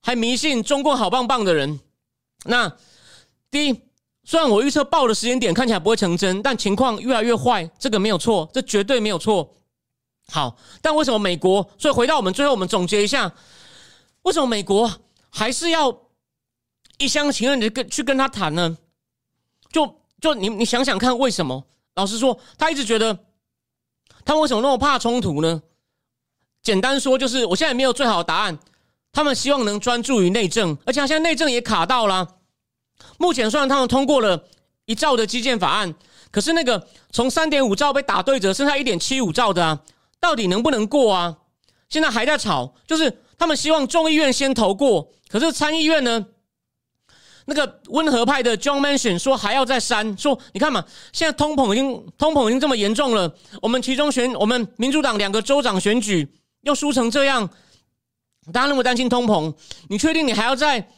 [0.05, 1.79] 还迷信中共好棒棒的人。
[2.43, 2.71] 那
[3.49, 3.81] 第一，
[4.23, 9.55] 虽然我预测报的时间点看起来不会成真，但情况越来越坏，这个没有错，这绝对没有错。
[10.27, 11.67] 好，但为什么美国？
[11.79, 13.33] 所以回到我们最后，我们总结一下，
[14.21, 14.93] 为什么美国
[15.31, 16.01] 还是要
[16.99, 18.77] 一厢情愿的跟去跟他谈呢？
[19.71, 21.65] 就就你你想想看，为什么？
[21.95, 23.25] 老实说，他一直觉得
[24.23, 25.63] 他为什么那么怕冲突呢？
[26.61, 28.59] 简单说，就是我现在没有最好的答案。
[29.15, 32.27] 他们希望能专注于内政，而且现在内政也卡到了。
[33.17, 34.43] 目前虽然他们通过了
[34.85, 35.95] 一兆的基建法案，
[36.31, 39.79] 可是那个从三点五兆被打对折，剩下一点七五兆的啊，
[40.19, 41.37] 到底能不能过啊？
[41.87, 46.25] 现在还在吵，就是他们希望众议院先投过，可是参议院呢？
[47.45, 56.27] 那个温和派的 John Manchin 说还要再删，说你看嘛，现在通膨已经通膨已经这么严重了，我们其中选我们民主党两个州长选举
[56.63, 57.49] 又输成这样，
[58.51, 59.53] 大家那么担心通膨，
[59.89, 60.89] 你确定你还要在？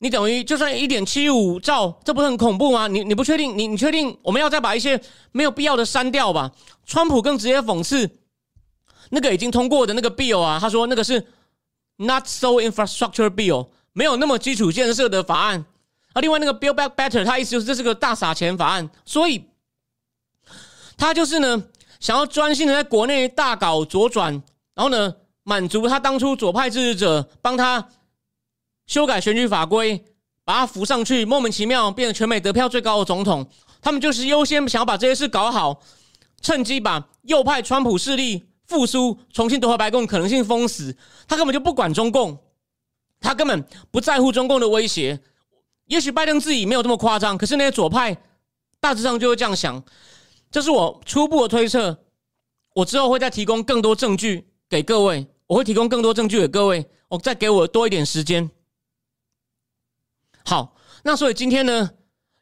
[0.00, 2.86] 你等于就算一点七五兆，这不是很恐怖吗？
[2.86, 3.58] 你你不确定？
[3.58, 5.00] 你你确定我们要再把一些
[5.32, 6.52] 没有必要的删掉吧？
[6.86, 8.08] 川普更直接讽刺
[9.10, 11.26] 那个已经通过的那个 bill 啊，他说那个是
[11.96, 15.64] not so infrastructure bill，没有那么基础建设的法案
[16.12, 16.20] 啊。
[16.20, 19.46] 另外那个 bill back better，他意思就是这是个大撒钱法案，所以
[20.96, 21.64] 他就是呢
[21.98, 24.32] 想要专心的在国内大搞左转，
[24.76, 25.12] 然后呢
[25.48, 27.88] 满足他当初左派支持者帮他。
[28.86, 30.02] 修改选举法规，
[30.44, 33.46] 把他扶上去，莫名其妙变成全美得票最高的总统。
[33.82, 35.82] 他们就是优先想要把这些事搞好，
[36.40, 40.96] 趁机把右派川普势力复苏、重新夺回白宫可能性封死。
[41.26, 42.38] 他根本就不管中共，
[43.20, 45.20] 他根本不在乎中共的威胁。
[45.84, 48.16] 也许拜登自己没有这么夸张，可是那些左派
[48.80, 49.82] 大致上就会这样想。
[50.50, 51.98] 这是我初步的推测。
[52.74, 56.86] 我之后会再提供更多证据给各位，我会提供更多证据给各位。
[57.08, 58.48] 我再给我多一点时间。
[60.44, 61.90] 好，那所以今天呢，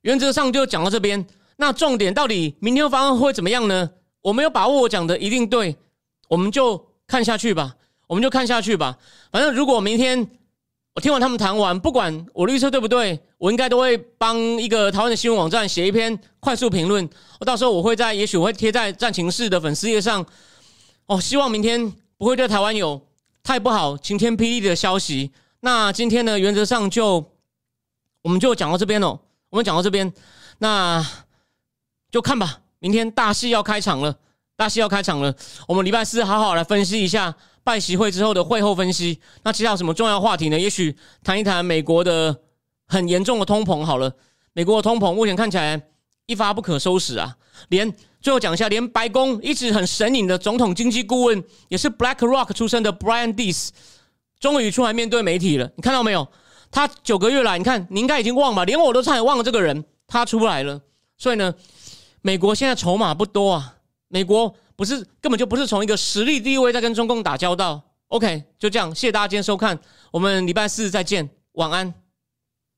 [0.03, 1.27] 原则上就讲到这边。
[1.57, 3.91] 那重点到底明天方案会怎么样呢？
[4.21, 5.77] 我没有把握我讲的一定对，
[6.29, 7.77] 我们就看下去吧。
[8.09, 8.99] 我们就看下去吧。
[9.31, 10.29] 反正如果明天
[10.95, 17.09] 我听完他们谈完，不管我预测对不对，我应该都会帮一个台湾的新闻网站写一篇快速评论。
[17.39, 20.27] 我到时候我会在，也许我会贴在战情室的粉丝页上。
[21.07, 23.07] 哦，希望明天不会对台湾有
[23.43, 25.31] 太不好、晴天霹雳的消息。
[25.61, 27.33] 那今天呢，原则上就。
[28.23, 30.13] 我们就讲到这边哦，我们讲到这边，
[30.59, 31.07] 那
[32.11, 32.59] 就看吧。
[32.81, 34.17] 明天大戏要开场了，
[34.57, 35.33] 大戏要开场了。
[35.69, 39.21] 我们礼拜四好好来分析一下拜习会之后的会后分析。
[39.45, 40.59] 那其他有什么重要话题呢？
[40.59, 42.37] 也许谈一谈美国的
[42.89, 44.13] 很严重的通膨好了。
[44.55, 45.81] 美国的通膨目前看起来
[46.27, 47.37] 一发不可收拾啊！
[47.69, 47.95] 连
[48.27, 53.69] 最后讲一下，连白宫一直很神隐的总统经济顾问，也是 BlackRock 出身的 Brian Dees，
[54.41, 55.71] 终于出来面对媒体了。
[55.77, 56.27] 你看到没有？
[56.73, 58.65] 他九个月来，你看，你应该已经忘吧？
[58.65, 60.81] 连我都差点忘了这个人，他出来了。
[61.17, 61.55] 所以呢，
[62.21, 63.77] 美国现在筹码不多啊。
[64.09, 67.81] 美国不是根本就不是从一个实力地位在跟中共打交道。
[68.09, 69.79] OK，就这样，谢谢大家今天收看，
[70.11, 72.06] 我们礼拜四再见，晚安。